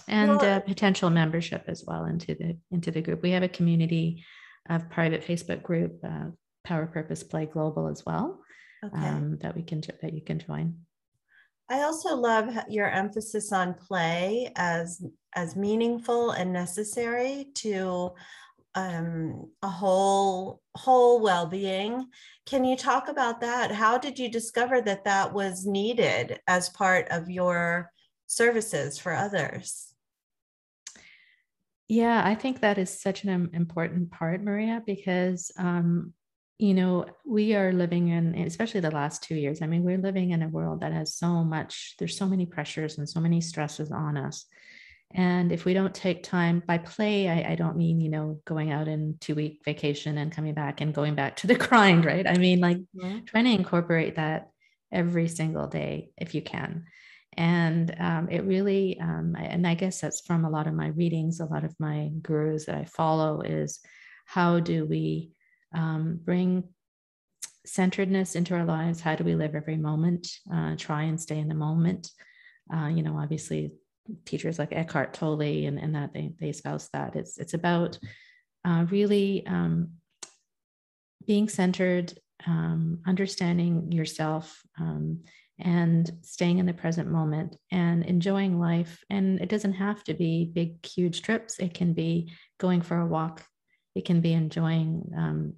and 0.07 0.37
well, 0.37 0.57
uh, 0.57 0.59
potential 0.59 1.09
membership 1.09 1.63
as 1.67 1.83
well 1.85 2.05
into 2.05 2.35
the 2.35 2.57
into 2.71 2.91
the 2.91 3.01
group. 3.01 3.21
We 3.21 3.31
have 3.31 3.43
a 3.43 3.49
community 3.49 4.23
of 4.69 4.89
private 4.89 5.25
Facebook 5.25 5.63
group, 5.63 5.99
uh, 6.03 6.27
Power 6.63 6.87
Purpose 6.87 7.23
Play 7.23 7.45
Global 7.45 7.87
as 7.87 8.05
well, 8.05 8.39
okay. 8.85 9.07
um, 9.07 9.37
that 9.41 9.55
we 9.55 9.63
can 9.63 9.81
that 10.01 10.13
you 10.13 10.21
can 10.21 10.39
join. 10.39 10.75
I 11.69 11.83
also 11.83 12.15
love 12.15 12.49
your 12.69 12.89
emphasis 12.89 13.53
on 13.53 13.73
play 13.75 14.51
as 14.57 15.01
as 15.35 15.55
meaningful 15.55 16.31
and 16.31 16.51
necessary 16.51 17.47
to 17.55 18.11
um, 18.75 19.49
a 19.61 19.69
whole 19.69 20.61
whole 20.75 21.21
well-being. 21.21 22.07
Can 22.45 22.63
you 22.63 22.77
talk 22.77 23.07
about 23.07 23.41
that? 23.41 23.71
How 23.71 23.97
did 23.97 24.17
you 24.17 24.29
discover 24.29 24.81
that 24.81 25.03
that 25.05 25.33
was 25.33 25.65
needed 25.65 26.39
as 26.47 26.69
part 26.69 27.07
of 27.09 27.29
your 27.29 27.91
services 28.27 28.97
for 28.97 29.13
others? 29.13 29.91
Yeah 31.91 32.21
i 32.25 32.35
think 32.35 32.61
that 32.61 32.77
is 32.77 33.01
such 33.01 33.25
an 33.25 33.49
important 33.51 34.11
part 34.11 34.41
maria 34.41 34.81
because 34.85 35.51
um, 35.57 36.13
you 36.57 36.73
know 36.73 37.05
we 37.25 37.53
are 37.53 37.73
living 37.73 38.07
in 38.07 38.35
especially 38.35 38.79
the 38.79 38.91
last 38.91 39.23
two 39.23 39.35
years 39.35 39.61
i 39.61 39.67
mean 39.67 39.83
we're 39.83 39.97
living 39.97 40.29
in 40.29 40.41
a 40.41 40.47
world 40.47 40.79
that 40.79 40.93
has 40.93 41.13
so 41.15 41.43
much 41.43 41.95
there's 41.99 42.15
so 42.15 42.25
many 42.25 42.45
pressures 42.45 42.97
and 42.97 43.09
so 43.09 43.19
many 43.19 43.41
stresses 43.41 43.91
on 43.91 44.15
us 44.15 44.45
and 45.13 45.51
if 45.51 45.65
we 45.65 45.73
don't 45.73 45.93
take 45.93 46.23
time 46.23 46.63
by 46.65 46.77
play, 46.77 47.27
I, 47.27 47.51
I, 47.51 47.55
don't 47.55 47.77
mean, 47.77 47.99
you 47.99 48.09
know, 48.09 48.39
going 48.45 48.71
out 48.71 48.87
in 48.87 49.17
two 49.19 49.35
week 49.35 49.61
vacation 49.65 50.17
and 50.17 50.31
coming 50.31 50.53
back 50.53 50.79
and 50.79 50.93
going 50.93 51.15
back 51.15 51.37
to 51.37 51.47
the 51.47 51.55
grind, 51.67 52.05
right? 52.05 52.25
I 52.25 52.37
mean, 52.37 52.59
like 52.59 52.77
mm-hmm. 52.77 53.25
trying 53.25 53.45
to 53.45 53.51
incorporate 53.51 54.15
that 54.15 54.49
every 54.91 55.27
single 55.27 55.67
day 55.67 56.11
if 56.17 56.33
you 56.33 56.41
can. 56.41 56.85
And 57.37 57.95
um, 57.99 58.29
it 58.29 58.43
really, 58.43 58.99
um, 58.99 59.35
and 59.39 59.65
I 59.65 59.73
guess 59.73 60.01
that's 60.01 60.21
from 60.21 60.43
a 60.43 60.49
lot 60.49 60.67
of 60.67 60.73
my 60.73 60.87
readings, 60.87 61.39
a 61.39 61.45
lot 61.45 61.63
of 61.63 61.73
my 61.79 62.09
gurus 62.21 62.65
that 62.65 62.75
I 62.75 62.85
follow 62.85 63.41
is 63.41 63.79
how 64.25 64.59
do 64.59 64.85
we 64.85 65.31
um, 65.73 66.19
bring 66.21 66.65
centeredness 67.65 68.35
into 68.35 68.53
our 68.55 68.65
lives? 68.65 68.99
How 68.99 69.15
do 69.15 69.23
we 69.23 69.35
live 69.35 69.55
every 69.55 69.77
moment? 69.77 70.27
Uh, 70.53 70.75
try 70.77 71.03
and 71.03 71.19
stay 71.19 71.37
in 71.37 71.47
the 71.47 71.55
moment. 71.55 72.11
Uh, 72.73 72.87
you 72.87 73.03
know, 73.03 73.17
obviously 73.17 73.71
teachers 74.25 74.59
like 74.59 74.73
Eckhart 74.73 75.13
Tolle 75.13 75.41
and, 75.41 75.79
and 75.79 75.95
that 75.95 76.13
they, 76.13 76.33
they 76.39 76.49
espouse 76.49 76.89
that. 76.93 77.15
It's, 77.15 77.37
it's 77.37 77.53
about 77.53 77.99
uh, 78.65 78.85
really 78.89 79.45
um, 79.47 79.93
being 81.25 81.49
centered, 81.49 82.13
um, 82.45 82.99
understanding 83.05 83.91
yourself, 83.91 84.61
um, 84.79 85.23
and 85.59 86.11
staying 86.21 86.57
in 86.57 86.65
the 86.65 86.73
present 86.73 87.07
moment 87.07 87.55
and 87.71 88.03
enjoying 88.05 88.59
life. 88.59 89.03
And 89.09 89.39
it 89.39 89.49
doesn't 89.49 89.73
have 89.73 90.03
to 90.05 90.13
be 90.13 90.49
big, 90.51 90.83
huge 90.85 91.21
trips. 91.21 91.59
It 91.59 91.73
can 91.73 91.93
be 91.93 92.31
going 92.59 92.81
for 92.81 92.97
a 92.97 93.05
walk. 93.05 93.45
It 93.93 94.05
can 94.05 94.21
be 94.21 94.33
enjoying 94.33 95.11
um, 95.15 95.53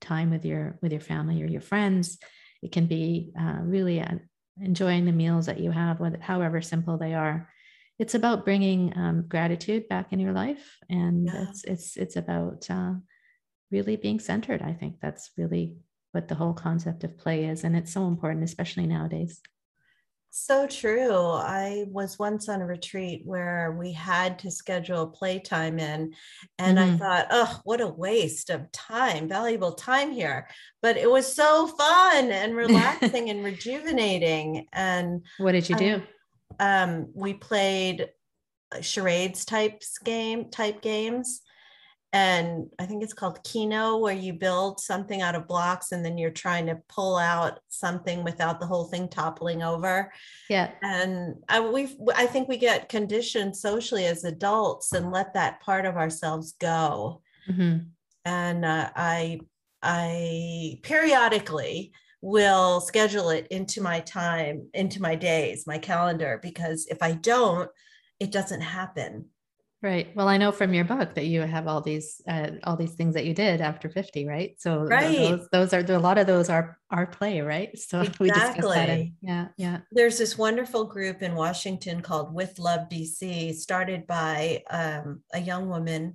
time 0.00 0.30
with 0.30 0.44
your 0.44 0.78
with 0.80 0.92
your 0.92 1.00
family 1.00 1.42
or 1.42 1.46
your 1.46 1.60
friends. 1.60 2.18
It 2.62 2.72
can 2.72 2.86
be 2.86 3.32
uh, 3.38 3.58
really 3.60 4.00
uh, 4.00 4.14
enjoying 4.60 5.04
the 5.04 5.12
meals 5.12 5.46
that 5.46 5.60
you 5.60 5.70
have, 5.70 6.00
however 6.20 6.62
simple 6.62 6.96
they 6.96 7.14
are 7.14 7.51
it's 8.02 8.16
about 8.16 8.44
bringing 8.44 8.92
um, 8.96 9.22
gratitude 9.28 9.88
back 9.88 10.12
in 10.12 10.18
your 10.18 10.32
life 10.32 10.76
and 10.90 11.26
yeah. 11.26 11.44
it's 11.48 11.62
it's 11.62 11.96
it's 11.96 12.16
about 12.16 12.68
uh, 12.68 12.94
really 13.70 13.94
being 13.94 14.18
centered 14.18 14.60
i 14.60 14.72
think 14.72 14.96
that's 15.00 15.30
really 15.38 15.76
what 16.10 16.26
the 16.26 16.34
whole 16.34 16.52
concept 16.52 17.04
of 17.04 17.16
play 17.16 17.44
is 17.44 17.62
and 17.62 17.76
it's 17.76 17.92
so 17.92 18.08
important 18.08 18.42
especially 18.42 18.86
nowadays 18.86 19.40
so 20.34 20.66
true. 20.66 21.14
I 21.14 21.84
was 21.88 22.18
once 22.18 22.48
on 22.48 22.62
a 22.62 22.66
retreat 22.66 23.20
where 23.26 23.76
we 23.78 23.92
had 23.92 24.38
to 24.38 24.50
schedule 24.50 25.06
playtime 25.06 25.78
in, 25.78 26.14
and 26.58 26.78
mm-hmm. 26.78 26.94
I 26.94 26.96
thought, 26.96 27.26
oh, 27.30 27.60
what 27.64 27.82
a 27.82 27.86
waste 27.86 28.48
of 28.48 28.72
time, 28.72 29.28
valuable 29.28 29.72
time 29.72 30.10
here. 30.10 30.48
But 30.80 30.96
it 30.96 31.10
was 31.10 31.30
so 31.30 31.66
fun 31.66 32.30
and 32.30 32.56
relaxing 32.64 33.28
and 33.28 33.44
rejuvenating. 33.44 34.68
And 34.72 35.20
what 35.36 35.52
did 35.52 35.68
you 35.68 35.76
do? 35.76 36.02
Um, 36.60 37.08
we 37.14 37.34
played 37.34 38.08
charades 38.80 39.44
types 39.44 39.98
game 39.98 40.50
type 40.50 40.82
games. 40.82 41.42
And 42.14 42.66
i 42.78 42.84
think 42.84 43.02
it's 43.02 43.14
called 43.14 43.42
keno 43.42 43.96
where 43.96 44.14
you 44.14 44.34
build 44.34 44.80
something 44.80 45.22
out 45.22 45.34
of 45.34 45.48
blocks 45.48 45.92
and 45.92 46.04
then 46.04 46.18
you're 46.18 46.30
trying 46.30 46.66
to 46.66 46.78
pull 46.86 47.16
out 47.16 47.60
something 47.68 48.22
without 48.22 48.60
the 48.60 48.66
whole 48.66 48.84
thing 48.84 49.08
toppling 49.08 49.62
over. 49.62 50.12
Yeah. 50.50 50.72
And 50.82 51.36
i 51.48 51.58
we 51.60 51.96
i 52.14 52.26
think 52.26 52.48
we 52.48 52.58
get 52.58 52.90
conditioned 52.90 53.56
socially 53.56 54.04
as 54.06 54.24
adults 54.24 54.92
and 54.92 55.10
let 55.10 55.32
that 55.34 55.60
part 55.62 55.86
of 55.86 55.96
ourselves 55.96 56.52
go. 56.60 57.22
Mm-hmm. 57.48 57.78
and 58.24 58.64
uh, 58.64 58.90
i 58.94 59.40
i 59.82 60.78
periodically 60.82 61.92
will 62.22 62.80
schedule 62.80 63.30
it 63.30 63.48
into 63.50 63.82
my 63.82 64.00
time, 64.00 64.68
into 64.72 65.02
my 65.02 65.14
days, 65.16 65.66
my 65.66 65.76
calendar, 65.76 66.38
because 66.40 66.86
if 66.86 67.02
I 67.02 67.12
don't, 67.12 67.68
it 68.20 68.30
doesn't 68.30 68.60
happen. 68.60 69.26
Right. 69.82 70.14
Well, 70.14 70.28
I 70.28 70.36
know 70.36 70.52
from 70.52 70.72
your 70.72 70.84
book 70.84 71.16
that 71.16 71.26
you 71.26 71.40
have 71.40 71.66
all 71.66 71.80
these 71.80 72.22
uh, 72.28 72.50
all 72.62 72.76
these 72.76 72.94
things 72.94 73.14
that 73.14 73.24
you 73.24 73.34
did 73.34 73.60
after 73.60 73.90
50, 73.90 74.28
right? 74.28 74.54
So 74.58 74.84
right. 74.84 75.16
those, 75.16 75.48
those 75.50 75.72
are 75.72 75.80
a 75.92 75.98
lot 75.98 76.18
of 76.18 76.28
those 76.28 76.48
are 76.48 76.78
our 76.92 77.04
play, 77.04 77.40
right? 77.40 77.70
So 77.76 78.02
exactly. 78.02 78.26
we 78.26 78.30
discussed 78.30 78.74
that. 78.74 78.88
In, 78.88 79.14
yeah, 79.20 79.48
yeah. 79.56 79.78
There's 79.90 80.18
this 80.18 80.38
wonderful 80.38 80.84
group 80.84 81.20
in 81.20 81.34
Washington 81.34 82.00
called 82.00 82.32
With 82.32 82.60
Love 82.60 82.88
DC, 82.88 83.54
started 83.54 84.06
by 84.06 84.62
um, 84.70 85.22
a 85.34 85.40
young 85.40 85.68
woman 85.68 86.14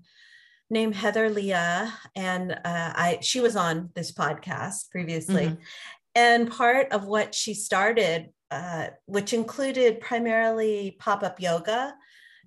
named 0.70 0.96
Heather 0.96 1.30
Leah, 1.30 1.94
and 2.16 2.52
uh, 2.52 2.58
I 2.64 3.20
she 3.22 3.42
was 3.42 3.56
on 3.56 3.90
this 3.96 4.14
podcast 4.14 4.90
previously, 4.92 5.48
mm-hmm. 5.48 5.62
And 6.18 6.52
part 6.52 6.92
of 6.92 7.06
what 7.06 7.36
she 7.36 7.54
started, 7.54 8.30
uh, 8.50 8.88
which 9.06 9.34
included 9.34 10.02
primarily 10.02 10.98
pop 11.00 11.22
up 11.22 11.40
yoga, 11.40 11.94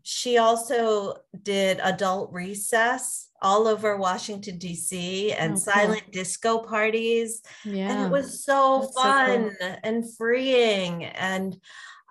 she 0.02 0.38
also 0.38 1.14
did 1.40 1.78
adult 1.80 2.32
recess 2.32 3.28
all 3.42 3.68
over 3.68 3.96
Washington, 3.96 4.58
D.C., 4.58 5.32
and 5.32 5.52
oh, 5.52 5.56
silent 5.56 6.02
cool. 6.02 6.12
disco 6.12 6.58
parties. 6.58 7.42
Yeah. 7.64 7.92
And 7.92 8.06
it 8.06 8.10
was 8.10 8.44
so 8.44 8.80
That's 8.80 9.00
fun 9.00 9.50
so 9.58 9.66
cool. 9.66 9.76
and 9.84 10.16
freeing. 10.16 11.04
And 11.04 11.56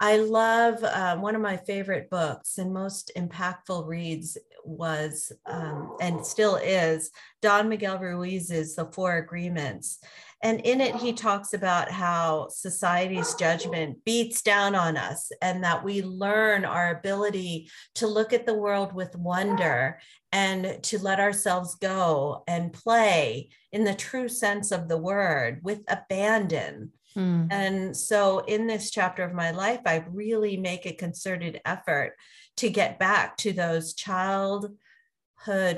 I 0.01 0.17
love 0.17 0.81
uh, 0.83 1.17
one 1.17 1.35
of 1.35 1.41
my 1.41 1.57
favorite 1.57 2.09
books 2.09 2.57
and 2.57 2.73
most 2.73 3.11
impactful 3.17 3.85
reads 3.85 4.37
was 4.63 5.31
um, 5.45 5.97
and 5.99 6.25
still 6.25 6.55
is 6.55 7.11
Don 7.41 7.67
Miguel 7.67 7.99
Ruiz's 7.99 8.75
The 8.75 8.85
Four 8.85 9.17
Agreements. 9.17 9.99
And 10.41 10.61
in 10.61 10.79
it, 10.79 10.95
he 10.95 11.11
talks 11.11 11.53
about 11.53 11.91
how 11.91 12.47
society's 12.49 13.33
judgment 13.35 14.05
beats 14.05 14.41
down 14.41 14.73
on 14.73 14.95
us 14.95 15.31
and 15.41 15.65
that 15.65 15.83
we 15.83 16.01
learn 16.01 16.63
our 16.63 16.97
ability 16.97 17.69
to 17.95 18.07
look 18.07 18.31
at 18.31 18.45
the 18.45 18.53
world 18.53 18.93
with 18.93 19.17
wonder 19.17 19.99
and 20.31 20.81
to 20.83 20.99
let 20.99 21.19
ourselves 21.19 21.75
go 21.75 22.43
and 22.47 22.71
play 22.71 23.49
in 23.73 23.83
the 23.83 23.95
true 23.95 24.29
sense 24.29 24.71
of 24.71 24.87
the 24.87 24.97
word 24.97 25.59
with 25.61 25.81
abandon. 25.89 26.93
Mm. 27.17 27.47
And 27.51 27.97
so, 27.97 28.39
in 28.39 28.67
this 28.67 28.91
chapter 28.91 29.23
of 29.23 29.33
my 29.33 29.51
life, 29.51 29.81
I 29.85 30.05
really 30.09 30.57
make 30.57 30.85
a 30.85 30.93
concerted 30.93 31.59
effort 31.65 32.13
to 32.57 32.69
get 32.69 32.99
back 32.99 33.37
to 33.37 33.53
those 33.53 33.93
childhood 33.93 34.75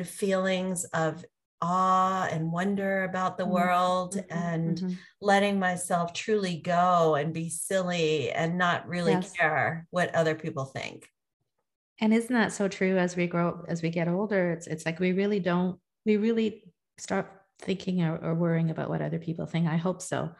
feelings 0.05 0.83
of 0.85 1.23
awe 1.61 2.27
and 2.31 2.51
wonder 2.51 3.03
about 3.03 3.37
the 3.37 3.43
mm-hmm. 3.43 3.53
world 3.53 4.15
mm-hmm. 4.15 4.37
and 4.37 4.77
mm-hmm. 4.77 4.93
letting 5.21 5.59
myself 5.59 6.13
truly 6.13 6.57
go 6.57 7.15
and 7.15 7.33
be 7.33 7.49
silly 7.49 8.31
and 8.31 8.57
not 8.57 8.87
really 8.87 9.13
yes. 9.13 9.31
care 9.31 9.87
what 9.91 10.13
other 10.15 10.35
people 10.35 10.65
think. 10.65 11.07
And 11.99 12.13
isn't 12.13 12.33
that 12.33 12.51
so 12.51 12.67
true 12.67 12.97
as 12.97 13.15
we 13.15 13.27
grow 13.27 13.63
as 13.67 13.83
we 13.83 13.89
get 13.89 14.07
older? 14.07 14.51
It's 14.51 14.65
it's 14.65 14.85
like 14.87 14.99
we 14.99 15.11
really 15.11 15.39
don't 15.39 15.79
we 16.03 16.17
really 16.17 16.63
start 16.97 17.40
thinking 17.61 18.03
or, 18.03 18.17
or 18.17 18.33
worrying 18.33 18.69
about 18.69 18.89
what 18.89 19.01
other 19.01 19.19
people 19.19 19.45
think. 19.45 19.67
I 19.67 19.77
hope 19.77 20.01
so. 20.01 20.31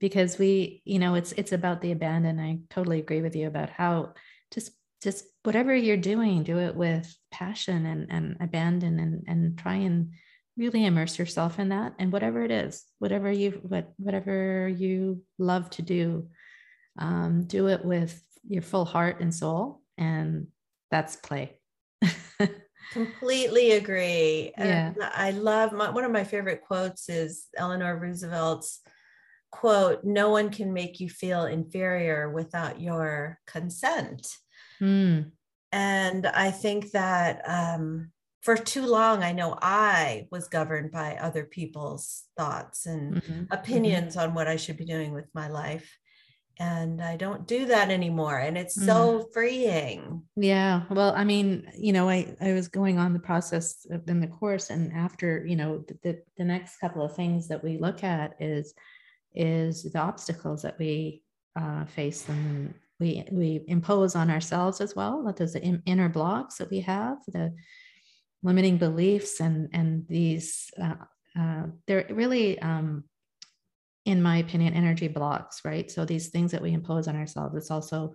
Because 0.00 0.38
we, 0.38 0.82
you 0.84 0.98
know, 0.98 1.14
it's 1.14 1.32
it's 1.32 1.52
about 1.52 1.80
the 1.80 1.92
abandon. 1.92 2.38
I 2.38 2.60
totally 2.70 3.00
agree 3.00 3.20
with 3.20 3.34
you 3.34 3.48
about 3.48 3.70
how 3.70 4.14
just 4.52 4.70
just 5.02 5.24
whatever 5.42 5.74
you're 5.74 5.96
doing, 5.96 6.44
do 6.44 6.58
it 6.58 6.74
with 6.74 7.12
passion 7.30 7.84
and 7.86 8.06
and 8.10 8.36
abandon 8.40 8.98
and 9.00 9.24
and 9.26 9.58
try 9.58 9.74
and 9.74 10.12
really 10.58 10.84
immerse 10.84 11.18
yourself 11.18 11.58
in 11.60 11.68
that 11.68 11.94
and 11.98 12.12
whatever 12.12 12.42
it 12.42 12.50
is 12.50 12.84
whatever 12.98 13.30
you 13.30 13.60
what 13.62 13.92
whatever 13.96 14.68
you 14.68 15.22
love 15.38 15.70
to 15.70 15.82
do 15.82 16.28
um, 16.98 17.44
do 17.44 17.68
it 17.68 17.84
with 17.84 18.20
your 18.46 18.62
full 18.62 18.84
heart 18.84 19.20
and 19.20 19.32
soul 19.32 19.80
and 19.96 20.48
that's 20.90 21.14
play 21.16 21.57
completely 22.92 23.72
agree 23.72 24.52
yeah. 24.56 24.88
And 24.88 24.96
i 25.02 25.30
love 25.30 25.72
my, 25.72 25.90
one 25.90 26.04
of 26.04 26.12
my 26.12 26.24
favorite 26.24 26.62
quotes 26.62 27.08
is 27.08 27.46
eleanor 27.56 27.98
roosevelt's 27.98 28.80
quote 29.50 30.04
no 30.04 30.30
one 30.30 30.50
can 30.50 30.72
make 30.72 31.00
you 31.00 31.08
feel 31.08 31.44
inferior 31.44 32.30
without 32.30 32.80
your 32.80 33.38
consent 33.46 34.26
mm. 34.80 35.30
and 35.72 36.26
i 36.26 36.50
think 36.50 36.90
that 36.92 37.42
um, 37.48 38.10
for 38.48 38.56
too 38.56 38.86
long, 38.86 39.22
I 39.22 39.32
know 39.32 39.58
I 39.60 40.26
was 40.30 40.48
governed 40.48 40.90
by 40.90 41.16
other 41.16 41.44
people's 41.44 42.24
thoughts 42.36 42.86
and 42.86 43.16
mm-hmm. 43.16 43.32
mm-hmm. 43.32 43.52
opinions 43.52 44.16
mm-hmm. 44.16 44.30
on 44.30 44.34
what 44.34 44.48
I 44.48 44.56
should 44.56 44.76
be 44.76 44.84
doing 44.84 45.12
with 45.12 45.26
my 45.34 45.48
life. 45.48 45.98
And 46.60 47.00
I 47.00 47.16
don't 47.16 47.46
do 47.46 47.66
that 47.66 47.90
anymore. 47.90 48.38
And 48.38 48.58
it's 48.58 48.76
mm. 48.76 48.86
so 48.86 49.28
freeing. 49.32 50.22
Yeah. 50.36 50.82
Well, 50.90 51.14
I 51.16 51.24
mean, 51.24 51.70
you 51.76 51.92
know, 51.92 52.08
I, 52.08 52.34
I 52.40 52.52
was 52.52 52.68
going 52.68 52.98
on 52.98 53.12
the 53.12 53.20
process 53.20 53.86
in 54.06 54.20
the 54.20 54.26
course 54.26 54.70
and 54.70 54.92
after, 54.92 55.46
you 55.46 55.56
know, 55.56 55.84
the, 56.02 56.20
the 56.36 56.44
next 56.44 56.78
couple 56.78 57.04
of 57.04 57.14
things 57.14 57.48
that 57.48 57.62
we 57.62 57.78
look 57.78 58.02
at 58.02 58.34
is, 58.40 58.74
is 59.34 59.84
the 59.84 59.98
obstacles 59.98 60.62
that 60.62 60.78
we 60.78 61.22
uh, 61.54 61.84
face 61.84 62.28
and 62.28 62.74
we, 62.98 63.24
we 63.30 63.64
impose 63.68 64.16
on 64.16 64.30
ourselves 64.30 64.80
as 64.80 64.96
well. 64.96 65.22
That 65.24 65.36
those 65.36 65.54
inner 65.54 66.08
blocks 66.08 66.56
that 66.56 66.70
we 66.70 66.80
have, 66.80 67.18
the, 67.28 67.54
limiting 68.42 68.78
beliefs 68.78 69.40
and 69.40 69.68
and 69.72 70.06
these 70.08 70.70
uh, 70.80 70.94
uh, 71.38 71.64
they're 71.86 72.06
really 72.10 72.58
um, 72.60 73.04
in 74.08 74.22
my 74.22 74.38
opinion 74.38 74.72
energy 74.74 75.08
blocks 75.08 75.60
right? 75.64 75.90
So 75.90 76.04
these 76.04 76.28
things 76.28 76.50
that 76.52 76.62
we 76.62 76.72
impose 76.72 77.06
on 77.08 77.16
ourselves 77.16 77.54
it's 77.54 77.70
also 77.70 78.14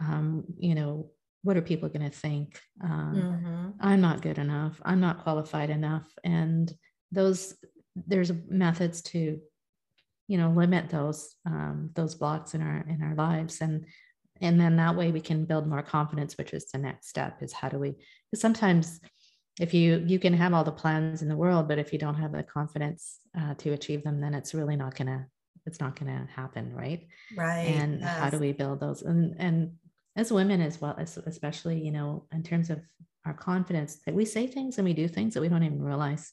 um, 0.00 0.44
you 0.58 0.74
know 0.74 1.10
what 1.42 1.56
are 1.56 1.62
people 1.62 1.88
going 1.88 2.10
to 2.10 2.16
think? 2.16 2.60
Um, 2.82 3.14
mm-hmm. 3.14 3.68
i'm 3.80 4.00
not 4.00 4.22
good 4.22 4.38
enough. 4.38 4.80
I'm 4.84 5.00
not 5.00 5.22
qualified 5.22 5.70
enough. 5.70 6.06
And 6.24 6.72
those 7.12 7.54
there's 8.06 8.32
methods 8.48 9.02
to 9.02 9.40
you 10.26 10.38
know 10.38 10.50
limit 10.50 10.90
those 10.90 11.34
um, 11.46 11.90
those 11.94 12.14
blocks 12.16 12.54
in 12.54 12.60
our 12.60 12.84
in 12.88 13.02
our 13.02 13.14
lives. 13.14 13.60
And 13.60 13.86
and 14.40 14.60
then 14.60 14.76
that 14.76 14.96
way 14.96 15.10
we 15.10 15.20
can 15.20 15.44
build 15.44 15.66
more 15.66 15.82
confidence 15.82 16.36
which 16.38 16.52
is 16.52 16.70
the 16.70 16.78
next 16.78 17.08
step 17.08 17.42
is 17.42 17.52
how 17.52 17.68
do 17.68 17.78
we 17.78 17.90
because 18.30 18.40
sometimes 18.40 19.00
if 19.60 19.74
you 19.74 20.02
you 20.06 20.18
can 20.18 20.32
have 20.32 20.54
all 20.54 20.64
the 20.64 20.72
plans 20.72 21.22
in 21.22 21.28
the 21.28 21.36
world 21.36 21.68
but 21.68 21.78
if 21.78 21.92
you 21.92 21.98
don't 21.98 22.14
have 22.14 22.32
the 22.32 22.42
confidence 22.42 23.18
uh, 23.38 23.54
to 23.54 23.72
achieve 23.72 24.02
them 24.04 24.20
then 24.20 24.34
it's 24.34 24.54
really 24.54 24.76
not 24.76 24.94
gonna 24.94 25.26
it's 25.66 25.80
not 25.80 25.98
gonna 25.98 26.28
happen 26.34 26.72
right 26.74 27.06
right 27.36 27.68
and 27.68 28.00
yes. 28.00 28.18
how 28.18 28.30
do 28.30 28.38
we 28.38 28.52
build 28.52 28.80
those 28.80 29.02
and 29.02 29.34
and 29.38 29.72
as 30.16 30.32
women 30.32 30.60
as 30.60 30.80
well 30.80 30.96
as 30.98 31.16
especially 31.18 31.80
you 31.80 31.90
know 31.90 32.26
in 32.32 32.42
terms 32.42 32.70
of 32.70 32.80
our 33.24 33.34
confidence 33.34 33.98
that 34.06 34.14
we 34.14 34.24
say 34.24 34.46
things 34.46 34.78
and 34.78 34.84
we 34.84 34.94
do 34.94 35.06
things 35.06 35.34
that 35.34 35.40
we 35.40 35.48
don't 35.48 35.64
even 35.64 35.82
realize 35.82 36.32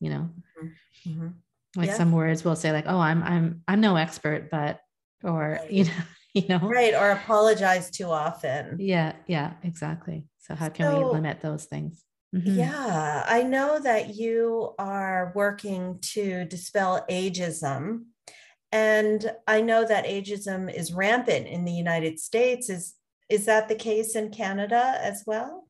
you 0.00 0.10
know 0.10 0.30
mm-hmm. 0.62 1.10
mm-hmm. 1.10 1.28
like 1.76 1.88
yeah. 1.88 1.96
some 1.96 2.12
words 2.12 2.44
we'll 2.44 2.56
say 2.56 2.72
like 2.72 2.86
oh 2.86 2.98
i'm 2.98 3.22
i'm 3.22 3.62
i'm 3.68 3.80
no 3.80 3.96
expert 3.96 4.48
but 4.50 4.80
or 5.22 5.58
right. 5.60 5.70
you 5.70 5.84
know 5.84 5.90
you 6.32 6.44
know 6.48 6.58
right 6.58 6.94
or 6.94 7.10
apologize 7.10 7.90
too 7.90 8.06
often 8.06 8.76
yeah 8.78 9.12
yeah 9.26 9.52
exactly 9.62 10.24
so 10.38 10.54
how 10.54 10.68
can 10.68 10.86
so, 10.86 10.98
we 10.98 11.04
limit 11.12 11.40
those 11.42 11.64
things 11.64 12.04
Mm-hmm. 12.34 12.58
Yeah, 12.58 13.24
I 13.26 13.42
know 13.42 13.80
that 13.80 14.14
you 14.14 14.74
are 14.78 15.32
working 15.34 15.98
to 16.12 16.44
dispel 16.44 17.04
ageism. 17.10 18.04
And 18.72 19.32
I 19.48 19.62
know 19.62 19.84
that 19.84 20.06
ageism 20.06 20.72
is 20.72 20.92
rampant 20.92 21.48
in 21.48 21.64
the 21.64 21.72
United 21.72 22.20
States. 22.20 22.70
Is 22.70 22.94
is 23.28 23.46
that 23.46 23.68
the 23.68 23.74
case 23.74 24.14
in 24.14 24.30
Canada 24.30 24.98
as 25.02 25.24
well? 25.26 25.66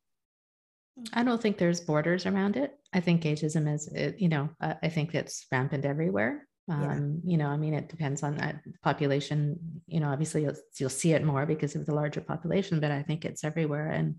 I 1.15 1.25
don't 1.25 1.41
think 1.41 1.57
there's 1.57 1.81
borders 1.81 2.27
around 2.27 2.57
it. 2.57 2.77
I 2.93 3.01
think 3.01 3.23
ageism 3.23 3.73
is, 3.73 3.89
you 4.19 4.29
know, 4.29 4.51
I 4.61 4.89
think 4.91 5.15
it's 5.15 5.47
rampant 5.51 5.87
everywhere. 5.87 6.47
Um. 6.69 7.23
You 7.25 7.39
know, 7.39 7.49
I 7.49 7.57
mean, 7.57 7.73
it 7.73 7.89
depends 7.89 8.23
on 8.23 8.37
that 8.37 8.61
population. 8.83 9.83
You 9.87 10.01
know, 10.01 10.11
obviously 10.11 10.43
you'll, 10.43 10.57
you'll 10.79 10.91
see 10.91 11.13
it 11.13 11.25
more 11.25 11.47
because 11.47 11.75
of 11.75 11.87
the 11.87 11.95
larger 11.95 12.21
population, 12.21 12.81
but 12.81 12.91
I 12.91 13.03
think 13.03 13.25
it's 13.25 13.45
everywhere. 13.45 13.89
And 13.89 14.17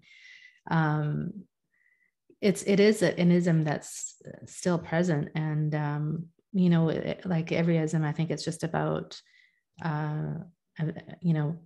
um, 0.69 1.43
it's 2.41 2.63
it 2.63 2.79
is 2.79 3.01
an 3.01 3.31
ism 3.31 3.63
that's 3.63 4.21
still 4.45 4.79
present 4.79 5.29
and 5.35 5.75
um, 5.75 6.25
you 6.53 6.69
know 6.69 6.89
it, 6.89 7.21
like 7.25 7.51
every 7.51 7.77
ism 7.77 8.03
i 8.03 8.11
think 8.11 8.29
it's 8.31 8.43
just 8.43 8.63
about 8.63 9.19
uh, 9.83 10.33
you 11.21 11.33
know 11.33 11.57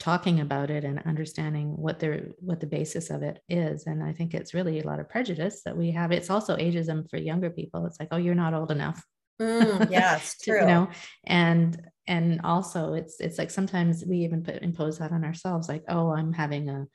talking 0.00 0.40
about 0.40 0.70
it 0.70 0.84
and 0.84 1.00
understanding 1.04 1.76
what 1.76 2.00
the 2.00 2.32
what 2.40 2.60
the 2.60 2.66
basis 2.66 3.10
of 3.10 3.22
it 3.22 3.40
is. 3.48 3.86
And 3.86 4.02
i 4.02 4.12
think 4.12 4.34
it's 4.34 4.54
really 4.54 4.80
a 4.80 4.86
lot 4.86 5.00
of 5.00 5.08
prejudice 5.08 5.62
that 5.64 5.76
we 5.76 5.90
have. 5.92 6.12
It's 6.12 6.30
also 6.30 6.56
ageism 6.56 7.08
for 7.08 7.18
younger 7.18 7.50
people. 7.50 7.86
It's 7.86 8.00
like 8.00 8.08
oh 8.10 8.16
you're 8.16 8.34
not 8.34 8.54
old 8.54 8.70
enough. 8.70 9.04
Mm, 9.40 9.90
yes 9.98 10.36
true 10.38 10.60
you 10.60 10.66
know 10.66 10.88
and 11.24 11.80
and 12.06 12.40
also 12.44 12.92
it's 12.92 13.18
it's 13.18 13.38
like 13.38 13.50
sometimes 13.50 14.04
we 14.04 14.18
even 14.18 14.42
put 14.42 14.62
impose 14.62 14.98
that 14.98 15.10
on 15.10 15.24
ourselves 15.24 15.70
like 15.70 15.82
oh 15.88 16.10
i'm 16.10 16.34
having 16.34 16.68
a 16.68 16.86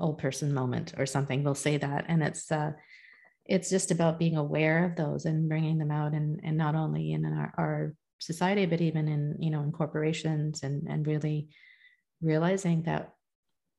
old 0.00 0.18
person 0.18 0.52
moment 0.54 0.94
or 0.98 1.06
something 1.06 1.42
we'll 1.42 1.54
say 1.54 1.76
that. 1.76 2.06
And 2.08 2.22
it's 2.22 2.50
uh 2.50 2.72
it's 3.46 3.70
just 3.70 3.90
about 3.90 4.18
being 4.18 4.36
aware 4.36 4.84
of 4.84 4.96
those 4.96 5.24
and 5.24 5.48
bringing 5.48 5.78
them 5.78 5.90
out 5.90 6.12
and 6.12 6.40
and 6.42 6.56
not 6.56 6.74
only 6.74 7.12
in 7.12 7.24
our, 7.24 7.52
our 7.56 7.94
society 8.18 8.66
but 8.66 8.80
even 8.80 9.08
in 9.08 9.36
you 9.38 9.50
know 9.50 9.62
in 9.62 9.72
corporations 9.72 10.62
and 10.62 10.86
and 10.88 11.06
really 11.06 11.48
realizing 12.20 12.82
that 12.82 13.12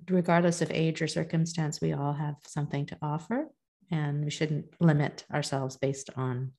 regardless 0.10 0.62
of 0.62 0.72
age 0.72 1.02
or 1.02 1.08
circumstance 1.08 1.80
we 1.80 1.94
all 1.94 2.14
have 2.14 2.36
something 2.48 2.86
to 2.88 2.98
offer 3.02 3.48
and 3.92 4.24
we 4.24 4.32
shouldn't 4.32 4.66
limit 4.80 5.26
ourselves 5.32 5.78
based 5.78 6.10
on 6.16 6.52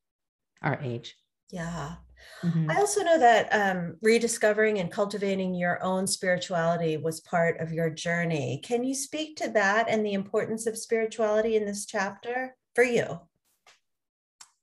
our 0.63 0.79
age. 0.83 1.17
Yeah 1.51 1.97
Mm-hmm. 2.43 2.71
I 2.71 2.77
also 2.77 3.03
know 3.03 3.19
that 3.19 3.49
um, 3.53 3.97
rediscovering 4.03 4.79
and 4.79 4.91
cultivating 4.91 5.55
your 5.55 5.83
own 5.83 6.07
spirituality 6.07 6.97
was 6.97 7.21
part 7.21 7.61
of 7.61 7.73
your 7.73 7.91
journey. 7.91 8.61
Can 8.65 8.85
you 8.85 8.95
speak 8.95 9.37
to 9.37 9.51
that 9.51 9.89
and 9.89 10.05
the 10.05 10.15
importance 10.15 10.67
of 10.67 10.77
spirituality 10.77 11.57
in 11.57 11.65
this 11.65 11.87
chapter 11.87 12.57
for 12.75 12.85
you? 12.85 13.21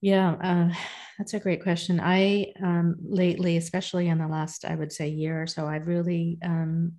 Yeah, 0.01 0.35
uh, 0.41 0.75
that's 1.17 1.33
a 1.33 1.39
great 1.39 1.61
question. 1.61 1.99
I 2.01 2.53
um, 2.63 2.95
lately, 3.01 3.57
especially 3.57 4.07
in 4.07 4.17
the 4.17 4.27
last, 4.27 4.65
I 4.65 4.75
would 4.75 4.91
say, 4.91 5.09
year 5.09 5.41
or 5.41 5.47
so, 5.47 5.67
I've 5.67 5.87
really 5.87 6.37
um, 6.43 6.93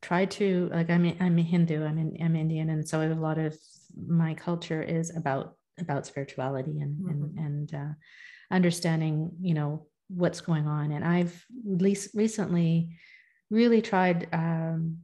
tried 0.00 0.30
to 0.32 0.70
like. 0.72 0.88
I'm 0.88 1.14
I'm 1.20 1.38
a 1.38 1.42
Hindu. 1.42 1.84
I'm 1.84 1.98
in, 1.98 2.16
I'm 2.22 2.36
Indian, 2.36 2.70
and 2.70 2.88
so 2.88 3.02
a 3.02 3.12
lot 3.12 3.38
of 3.38 3.56
my 3.94 4.32
culture 4.32 4.82
is 4.82 5.14
about 5.14 5.56
about 5.78 6.06
spirituality 6.06 6.80
and 6.80 6.96
mm-hmm. 6.96 7.10
and 7.10 7.38
and 7.38 7.74
uh, 7.74 7.92
understanding, 8.50 9.32
you 9.40 9.52
know, 9.52 9.86
what's 10.08 10.40
going 10.40 10.66
on. 10.66 10.92
And 10.92 11.04
I've 11.04 11.44
least 11.64 12.10
recently 12.14 12.96
really 13.50 13.82
tried 13.82 14.28
um, 14.32 14.98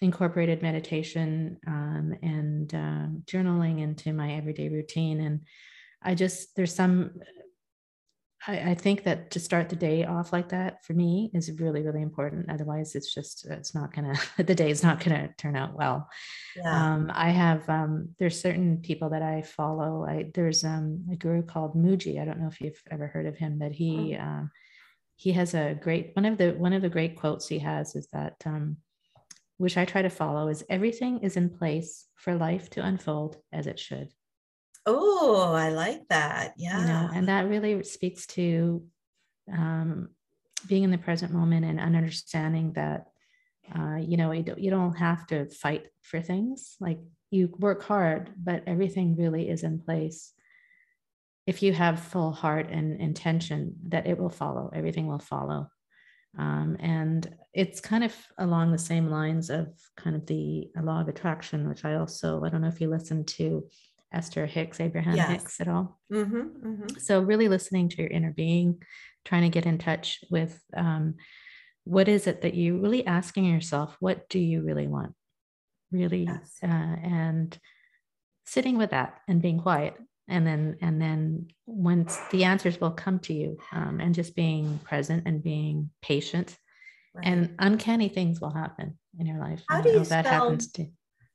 incorporated 0.00 0.62
meditation 0.62 1.58
um, 1.66 2.14
and 2.22 2.74
uh, 2.74 3.06
journaling 3.24 3.80
into 3.80 4.12
my 4.12 4.32
everyday 4.32 4.68
routine. 4.68 5.20
And 5.20 5.40
I 6.02 6.14
just, 6.14 6.56
there's 6.56 6.74
some, 6.74 7.20
I, 8.46 8.70
I, 8.70 8.74
think 8.74 9.04
that 9.04 9.30
to 9.32 9.40
start 9.40 9.68
the 9.68 9.76
day 9.76 10.04
off 10.04 10.32
like 10.32 10.48
that 10.48 10.84
for 10.84 10.94
me 10.94 11.30
is 11.32 11.52
really, 11.60 11.82
really 11.82 12.02
important. 12.02 12.50
Otherwise, 12.50 12.94
it's 12.94 13.14
just, 13.14 13.46
it's 13.46 13.74
not 13.74 13.94
going 13.94 14.14
to, 14.36 14.42
the 14.42 14.54
day 14.54 14.70
is 14.70 14.82
not 14.82 15.04
going 15.04 15.16
to 15.16 15.34
turn 15.34 15.56
out 15.56 15.74
well. 15.74 16.08
Yeah. 16.56 16.94
Um, 16.94 17.12
I 17.14 17.30
have, 17.30 17.68
um, 17.68 18.10
there's 18.18 18.40
certain 18.40 18.78
people 18.78 19.10
that 19.10 19.22
I 19.22 19.42
follow. 19.42 20.04
I, 20.04 20.30
there's 20.34 20.64
um, 20.64 21.06
a 21.12 21.16
guru 21.16 21.42
called 21.42 21.76
Mooji. 21.76 22.20
I 22.20 22.24
don't 22.24 22.40
know 22.40 22.48
if 22.48 22.60
you've 22.60 22.82
ever 22.90 23.06
heard 23.06 23.26
of 23.26 23.36
him, 23.36 23.58
but 23.58 23.72
he, 23.72 24.16
um, 24.16 24.50
he 25.14 25.32
has 25.32 25.54
a 25.54 25.78
great, 25.80 26.10
one 26.14 26.24
of 26.24 26.36
the, 26.36 26.50
one 26.50 26.72
of 26.72 26.82
the 26.82 26.88
great 26.88 27.16
quotes 27.16 27.46
he 27.46 27.60
has 27.60 27.94
is 27.94 28.08
that, 28.12 28.34
um, 28.44 28.76
which 29.58 29.76
I 29.76 29.84
try 29.84 30.02
to 30.02 30.10
follow 30.10 30.48
is 30.48 30.64
everything 30.68 31.20
is 31.20 31.36
in 31.36 31.48
place 31.48 32.06
for 32.16 32.34
life 32.34 32.70
to 32.70 32.84
unfold 32.84 33.36
as 33.52 33.68
it 33.68 33.78
should. 33.78 34.08
Oh, 34.86 35.52
I 35.52 35.70
like 35.70 36.08
that. 36.08 36.54
Yeah. 36.56 36.80
You 36.80 36.86
know, 36.86 37.10
and 37.14 37.28
that 37.28 37.48
really 37.48 37.82
speaks 37.84 38.26
to 38.28 38.84
um, 39.52 40.08
being 40.66 40.82
in 40.82 40.90
the 40.90 40.98
present 40.98 41.32
moment 41.32 41.64
and 41.64 41.78
understanding 41.78 42.72
that, 42.74 43.06
uh, 43.76 43.96
you 43.96 44.16
know, 44.16 44.32
you 44.32 44.42
don't, 44.42 44.58
you 44.58 44.70
don't 44.70 44.94
have 44.94 45.26
to 45.28 45.48
fight 45.50 45.86
for 46.02 46.20
things. 46.20 46.76
Like 46.80 46.98
you 47.30 47.54
work 47.58 47.82
hard, 47.82 48.30
but 48.36 48.64
everything 48.66 49.16
really 49.16 49.48
is 49.48 49.62
in 49.62 49.78
place. 49.78 50.32
If 51.46 51.62
you 51.62 51.72
have 51.72 52.00
full 52.00 52.32
heart 52.32 52.68
and 52.70 53.00
intention, 53.00 53.76
that 53.88 54.06
it 54.06 54.18
will 54.18 54.30
follow, 54.30 54.70
everything 54.74 55.06
will 55.06 55.18
follow. 55.18 55.68
Um, 56.38 56.76
and 56.80 57.28
it's 57.52 57.80
kind 57.80 58.04
of 58.04 58.14
along 58.38 58.72
the 58.72 58.78
same 58.78 59.10
lines 59.10 59.50
of 59.50 59.68
kind 59.96 60.16
of 60.16 60.24
the 60.26 60.70
law 60.80 61.00
of 61.00 61.08
attraction, 61.08 61.68
which 61.68 61.84
I 61.84 61.94
also, 61.94 62.42
I 62.44 62.48
don't 62.48 62.62
know 62.62 62.68
if 62.68 62.80
you 62.80 62.88
listen 62.88 63.24
to 63.24 63.64
Esther 64.12 64.46
Hicks, 64.46 64.80
Abraham 64.80 65.16
yes. 65.16 65.30
Hicks 65.30 65.60
at 65.60 65.68
all. 65.68 65.98
Mm-hmm, 66.12 66.36
mm-hmm. 66.36 66.98
So, 66.98 67.20
really 67.20 67.48
listening 67.48 67.88
to 67.90 68.02
your 68.02 68.10
inner 68.10 68.32
being, 68.32 68.82
trying 69.24 69.42
to 69.42 69.48
get 69.48 69.66
in 69.66 69.78
touch 69.78 70.20
with 70.30 70.60
um, 70.76 71.14
what 71.84 72.08
is 72.08 72.26
it 72.26 72.42
that 72.42 72.54
you 72.54 72.78
really 72.78 73.06
asking 73.06 73.44
yourself, 73.44 73.96
what 74.00 74.28
do 74.28 74.38
you 74.38 74.62
really 74.62 74.86
want? 74.86 75.14
Really, 75.90 76.24
yes. 76.24 76.58
uh, 76.62 76.66
and 76.66 77.58
sitting 78.46 78.78
with 78.78 78.90
that 78.90 79.18
and 79.28 79.42
being 79.42 79.60
quiet. 79.60 79.94
And 80.28 80.46
then, 80.46 80.76
and 80.80 81.02
then 81.02 81.48
once 81.66 82.18
the 82.30 82.44
answers 82.44 82.80
will 82.80 82.92
come 82.92 83.18
to 83.20 83.34
you, 83.34 83.58
um, 83.72 84.00
and 84.00 84.14
just 84.14 84.36
being 84.36 84.78
present 84.78 85.24
and 85.26 85.42
being 85.42 85.90
patient, 86.00 86.56
right. 87.14 87.26
and 87.26 87.54
uncanny 87.58 88.08
things 88.08 88.40
will 88.40 88.52
happen 88.52 88.98
in 89.18 89.26
your 89.26 89.38
life. 89.38 89.62
How 89.68 89.80
do 89.80 89.90
you 89.90 90.04
spell, 90.04 90.22
that 90.22 90.26
happens 90.26 90.70
to? 90.72 90.86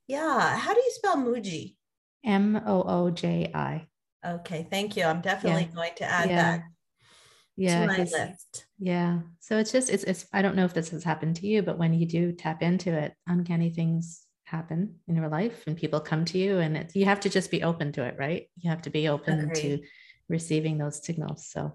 Yeah, 0.07 0.57
how 0.57 0.73
do 0.73 0.79
you 0.79 0.91
spell 0.91 1.17
Mooji? 1.17 1.75
M 2.25 2.61
O 2.65 2.83
O 2.83 3.09
J 3.09 3.51
I. 3.53 3.87
Okay, 4.25 4.67
thank 4.69 4.97
you. 4.97 5.03
I'm 5.03 5.21
definitely 5.21 5.63
yeah. 5.69 5.75
going 5.75 5.93
to 5.97 6.03
add 6.03 6.29
yeah. 6.29 6.35
that 6.35 6.63
yeah, 7.55 7.81
to 7.81 7.87
my 7.87 7.97
list. 7.97 8.65
Yeah. 8.79 9.19
So 9.39 9.57
it's 9.57 9.71
just 9.71 9.89
it's 9.89 10.03
it's 10.03 10.25
I 10.31 10.41
don't 10.41 10.55
know 10.55 10.65
if 10.65 10.73
this 10.73 10.89
has 10.89 11.03
happened 11.03 11.37
to 11.37 11.47
you, 11.47 11.61
but 11.63 11.77
when 11.77 11.93
you 11.93 12.05
do 12.05 12.31
tap 12.31 12.61
into 12.61 12.91
it, 12.91 13.13
uncanny 13.27 13.71
things 13.71 14.23
happen 14.45 14.95
in 15.07 15.15
your 15.15 15.27
life 15.27 15.63
and 15.67 15.75
people 15.75 15.99
come 15.99 16.23
to 16.23 16.37
you 16.37 16.59
and 16.59 16.77
it's 16.77 16.95
you 16.95 17.03
have 17.03 17.19
to 17.19 17.29
just 17.29 17.51
be 17.51 17.63
open 17.63 17.91
to 17.93 18.03
it, 18.03 18.15
right? 18.17 18.47
You 18.57 18.69
have 18.69 18.83
to 18.83 18.89
be 18.89 19.09
open 19.09 19.39
Agreed. 19.39 19.61
to 19.61 19.79
receiving 20.29 20.77
those 20.77 21.03
signals. 21.03 21.47
So 21.47 21.73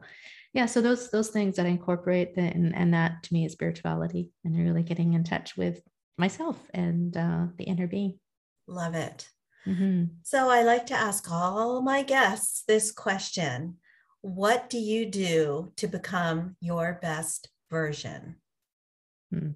yeah, 0.55 0.67
so 0.67 0.81
those 0.81 1.11
those 1.11 1.29
things 1.29 1.57
that 1.57 1.67
I 1.67 1.71
incorporate 1.71 2.35
the, 2.35 2.43
and, 2.43 2.75
and 2.75 2.95
that 2.95 3.23
to 3.25 3.35
me 3.35 3.45
is 3.45 3.53
spirituality 3.53 4.31
and 4.45 4.57
really 4.57 4.83
getting 4.83 5.15
in 5.15 5.25
touch 5.25 5.57
with 5.57 5.83
myself 6.17 6.59
and 6.73 7.17
uh, 7.17 7.47
the 7.57 7.65
inner 7.65 7.87
being. 7.87 8.19
Love 8.67 8.95
it. 8.95 9.29
Mm-hmm. 9.67 10.05
So 10.23 10.49
I 10.49 10.63
like 10.63 10.87
to 10.87 10.95
ask 10.95 11.31
all 11.31 11.83
my 11.83 12.03
guests 12.03 12.65
this 12.67 12.91
question 12.91 13.77
What 14.21 14.71
do 14.71 14.79
you 14.79 15.07
do 15.07 15.73
to 15.77 15.87
become 15.87 16.57
your 16.61 16.99
best 17.01 17.49
version? 17.71 18.37
Hmm. 19.31 19.51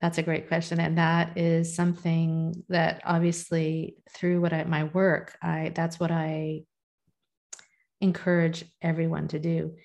That's 0.00 0.18
a 0.18 0.22
great 0.22 0.48
question. 0.48 0.80
And 0.80 0.98
that 0.98 1.38
is 1.38 1.74
something 1.74 2.62
that 2.68 3.00
obviously 3.06 3.96
through 4.10 4.42
what 4.42 4.52
I, 4.52 4.64
my 4.64 4.84
work, 4.84 5.34
I 5.40 5.72
that's 5.74 5.98
what 5.98 6.10
I 6.10 6.64
encourage 8.02 8.64
everyone 8.82 9.28
to 9.28 9.38
do. 9.38 9.76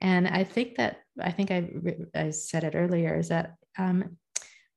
And 0.00 0.28
I 0.28 0.44
think 0.44 0.76
that 0.76 0.98
I 1.20 1.32
think 1.32 1.50
I, 1.50 1.70
I 2.14 2.30
said 2.30 2.64
it 2.64 2.74
earlier 2.76 3.18
is 3.18 3.28
that 3.28 3.54
um, 3.76 4.16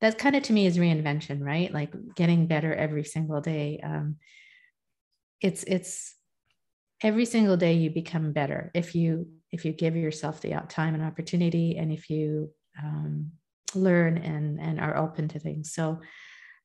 that 0.01 0.17
kind 0.17 0.35
of 0.35 0.43
to 0.43 0.53
me 0.53 0.65
is 0.65 0.77
reinvention 0.77 1.41
right? 1.43 1.73
Like 1.73 1.93
getting 2.15 2.47
better 2.47 2.73
every 2.73 3.03
single 3.03 3.41
day 3.41 3.79
um, 3.83 4.17
it's 5.41 5.63
it's 5.63 6.15
every 7.03 7.25
single 7.25 7.57
day 7.57 7.73
you 7.73 7.89
become 7.89 8.33
better 8.33 8.71
if 8.73 8.95
you 8.95 9.27
if 9.51 9.65
you 9.65 9.71
give 9.71 9.95
yourself 9.95 10.41
the 10.41 10.51
time 10.67 10.93
and 10.95 11.03
opportunity 11.03 11.77
and 11.77 11.91
if 11.91 12.09
you 12.09 12.51
um, 12.81 13.31
learn 13.75 14.17
and 14.17 14.59
and 14.59 14.79
are 14.79 14.97
open 14.97 15.27
to 15.29 15.39
things. 15.39 15.73
So 15.73 15.99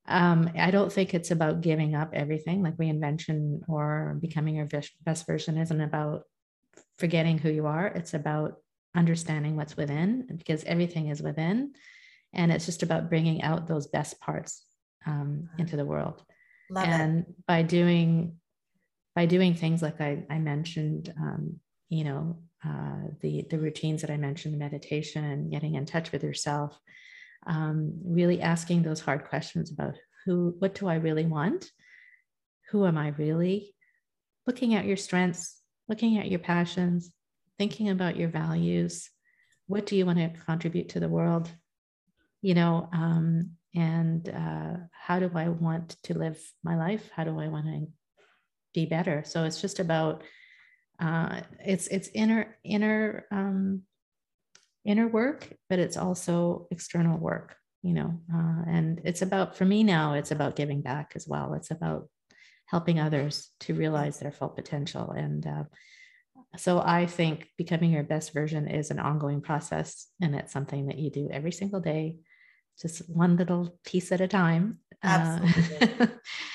um, 0.09 0.51
i 0.59 0.73
don't 0.73 0.93
think 0.93 1.15
it's 1.15 1.31
about 1.31 1.61
giving 1.61 1.95
up 1.95 2.11
everything 2.13 2.61
like 2.61 2.77
reinvention 2.77 3.61
or 3.69 4.19
becoming 4.21 4.57
your 4.57 4.69
best 5.05 5.27
version 5.27 5.57
isn't 5.57 5.81
about 5.81 6.23
forgetting 6.99 7.39
who 7.39 7.51
you 7.51 7.67
are. 7.67 7.87
It's 7.87 8.15
about 8.15 8.57
understanding 8.95 9.57
what's 9.57 9.77
within 9.77 10.27
because 10.37 10.65
everything 10.65 11.09
is 11.09 11.23
within 11.23 11.73
and 12.33 12.51
it's 12.51 12.67
just 12.67 12.83
about 12.83 13.09
bringing 13.09 13.43
out 13.43 13.67
those 13.67 13.87
best 13.87 14.21
parts 14.21 14.65
um, 15.07 15.49
into 15.59 15.77
the 15.77 15.85
world. 15.85 16.23
Love 16.71 16.87
and 16.87 17.21
it. 17.21 17.47
by 17.47 17.63
doing 17.63 18.37
by 19.15 19.27
doing 19.27 19.55
things 19.55 19.83
like 19.83 20.01
i, 20.01 20.25
I 20.31 20.39
mentioned 20.39 21.13
um, 21.19 21.61
you 21.91 22.05
know 22.05 22.39
uh, 22.65 23.09
the 23.21 23.45
the 23.51 23.59
routines 23.59 24.01
that 24.01 24.11
i 24.11 24.17
mentioned 24.17 24.59
meditation 24.59 25.51
getting 25.51 25.75
in 25.75 25.85
touch 25.85 26.13
with 26.13 26.25
yourself 26.25 26.79
um, 27.47 27.93
really 28.05 28.41
asking 28.41 28.83
those 28.83 29.01
hard 29.01 29.29
questions 29.29 29.71
about 29.71 29.97
who 30.25 30.55
what 30.61 30.75
do 30.75 30.89
i 30.89 30.95
really 30.95 31.27
want? 31.27 31.71
Who 32.71 32.87
am 32.87 32.97
i 32.97 33.09
really? 33.09 33.75
Looking 34.47 34.75
at 34.75 34.87
your 34.87 34.97
strengths 34.97 35.59
looking 35.89 36.19
at 36.19 36.31
your 36.31 36.39
passions 36.39 37.11
thinking 37.59 37.91
about 37.91 38.17
your 38.17 38.29
values. 38.29 39.11
What 39.67 39.87
do 39.87 39.97
you 39.97 40.07
want 40.07 40.19
to 40.19 40.41
contribute 40.47 40.91
to 40.91 41.01
the 41.01 41.09
world 41.09 41.51
you 42.43 42.55
know, 42.55 42.89
um, 42.93 43.53
and 43.75 44.29
uh, 44.29 44.75
how 44.93 45.21
do 45.21 45.31
I 45.35 45.49
want 45.49 45.97
to 46.05 46.19
live 46.19 46.39
my 46.63 46.77
life? 46.77 47.09
How 47.15 47.25
do 47.25 47.39
I 47.41 47.49
want 47.49 47.67
to 47.67 47.87
be 48.75 48.85
better? 48.85 49.23
So 49.25 49.45
it's 49.45 49.61
just 49.61 49.79
about 49.81 50.25
uh, 51.01 51.41
it's 51.65 51.87
it's 51.87 52.09
inner 52.15 52.57
inner 52.65 53.27
um, 53.31 53.83
inner 54.85 55.09
work, 55.09 55.49
but 55.71 55.79
it's 55.79 55.97
also 55.97 56.67
external 56.71 57.17
work, 57.17 57.57
you 57.83 57.95
know. 57.95 58.21
Uh, 58.33 58.63
and 58.69 59.01
it's 59.05 59.23
about 59.23 59.57
for 59.57 59.65
me 59.65 59.85
now, 59.85 60.15
it's 60.15 60.33
about 60.33 60.57
giving 60.57 60.83
back 60.83 61.13
as 61.15 61.27
well. 61.27 61.55
It's 61.55 61.71
about 61.71 62.09
helping 62.67 62.99
others 62.99 63.51
to 63.61 63.75
realize 63.75 64.19
their 64.19 64.33
full 64.33 64.51
potential 64.51 65.13
and. 65.13 65.47
Uh, 65.47 65.65
so 66.57 66.83
I 66.85 67.07
think 67.07 67.49
becoming 67.57 67.93
your 67.93 68.03
best 68.03 68.35
version 68.35 68.69
is 68.69 68.91
an 68.91 68.99
ongoing 68.99 69.41
process, 69.41 70.09
and 70.21 70.35
it's 70.35 70.53
something 70.53 70.87
that 70.87 70.99
you 70.99 71.11
do 71.11 71.31
every 71.31 71.53
single 71.53 71.81
day 71.81 72.17
just 72.81 73.09
one 73.09 73.37
little 73.37 73.77
piece 73.85 74.13
at 74.13 74.21
a 74.21 74.29
time. 74.29 74.79
Uh, 75.03 75.41
Absolutely. 75.43 75.89
Uh, 76.03 76.07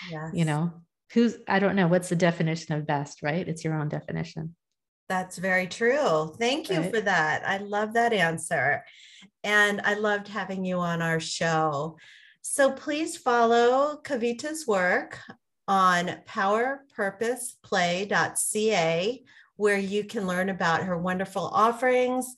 yes. 0.09 0.31
You 0.33 0.45
know, 0.45 0.71
who's, 1.13 1.37
I 1.47 1.59
don't 1.59 1.75
know, 1.75 1.87
what's 1.87 2.09
the 2.09 2.15
definition 2.15 2.75
of 2.75 2.87
best, 2.87 3.21
right? 3.21 3.45
It's 3.45 3.65
your 3.65 3.73
own 3.73 3.89
definition. 3.89 4.55
That's 5.09 5.37
very 5.37 5.67
true. 5.67 6.33
Thank 6.39 6.69
you 6.69 6.79
right? 6.79 6.93
for 6.93 7.01
that. 7.01 7.47
I 7.47 7.57
love 7.57 7.93
that 7.93 8.13
answer. 8.13 8.83
And 9.43 9.81
I 9.83 9.95
loved 9.95 10.27
having 10.27 10.65
you 10.65 10.79
on 10.79 11.01
our 11.01 11.19
show. 11.19 11.97
So 12.41 12.71
please 12.71 13.17
follow 13.17 13.99
Kavita's 14.03 14.67
work 14.67 15.19
on 15.67 16.17
powerpurposeplay.ca, 16.27 19.23
where 19.57 19.77
you 19.77 20.05
can 20.05 20.25
learn 20.27 20.49
about 20.49 20.83
her 20.83 20.97
wonderful 20.97 21.47
offerings. 21.47 22.35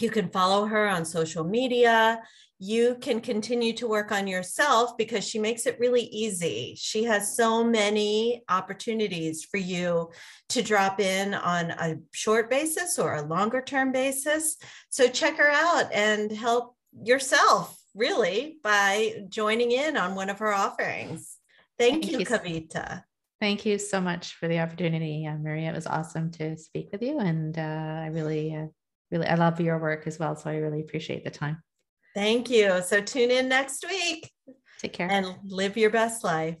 You 0.00 0.10
can 0.10 0.30
follow 0.30 0.66
her 0.66 0.88
on 0.88 1.04
social 1.04 1.44
media 1.44 2.20
you 2.64 2.96
can 2.98 3.20
continue 3.20 3.74
to 3.74 3.86
work 3.86 4.10
on 4.10 4.26
yourself 4.26 4.96
because 4.96 5.22
she 5.28 5.38
makes 5.38 5.66
it 5.66 5.78
really 5.78 6.04
easy. 6.04 6.74
She 6.78 7.04
has 7.04 7.36
so 7.36 7.62
many 7.62 8.42
opportunities 8.48 9.44
for 9.44 9.58
you 9.58 10.10
to 10.48 10.62
drop 10.62 10.98
in 10.98 11.34
on 11.34 11.72
a 11.72 11.96
short 12.12 12.48
basis 12.48 12.98
or 12.98 13.16
a 13.16 13.26
longer 13.26 13.60
term 13.60 13.92
basis. 13.92 14.56
So 14.88 15.08
check 15.08 15.36
her 15.36 15.50
out 15.50 15.92
and 15.92 16.32
help 16.32 16.74
yourself 17.02 17.78
really 17.94 18.56
by 18.62 19.24
joining 19.28 19.72
in 19.72 19.98
on 19.98 20.14
one 20.14 20.30
of 20.30 20.38
her 20.38 20.54
offerings. 20.54 21.36
Thank, 21.78 22.04
Thank 22.04 22.12
you, 22.12 22.18
you, 22.20 22.26
Kavita. 22.26 23.04
Thank 23.40 23.66
you 23.66 23.78
so 23.78 24.00
much 24.00 24.36
for 24.36 24.48
the 24.48 24.60
opportunity, 24.60 25.26
uh, 25.26 25.36
Maria. 25.36 25.70
It 25.70 25.74
was 25.74 25.86
awesome 25.86 26.30
to 26.32 26.56
speak 26.56 26.88
with 26.92 27.02
you, 27.02 27.18
and 27.18 27.58
uh, 27.58 28.00
I 28.04 28.06
really, 28.06 28.54
uh, 28.54 28.68
really, 29.10 29.26
I 29.26 29.34
love 29.34 29.60
your 29.60 29.78
work 29.78 30.06
as 30.06 30.18
well. 30.18 30.34
So 30.34 30.48
I 30.48 30.56
really 30.56 30.80
appreciate 30.80 31.24
the 31.24 31.30
time. 31.30 31.62
Thank 32.14 32.48
you. 32.48 32.82
So 32.82 33.00
tune 33.00 33.30
in 33.30 33.48
next 33.48 33.84
week. 33.88 34.30
Take 34.80 34.92
care. 34.92 35.10
And 35.10 35.26
live 35.44 35.76
your 35.76 35.90
best 35.90 36.22
life. 36.22 36.56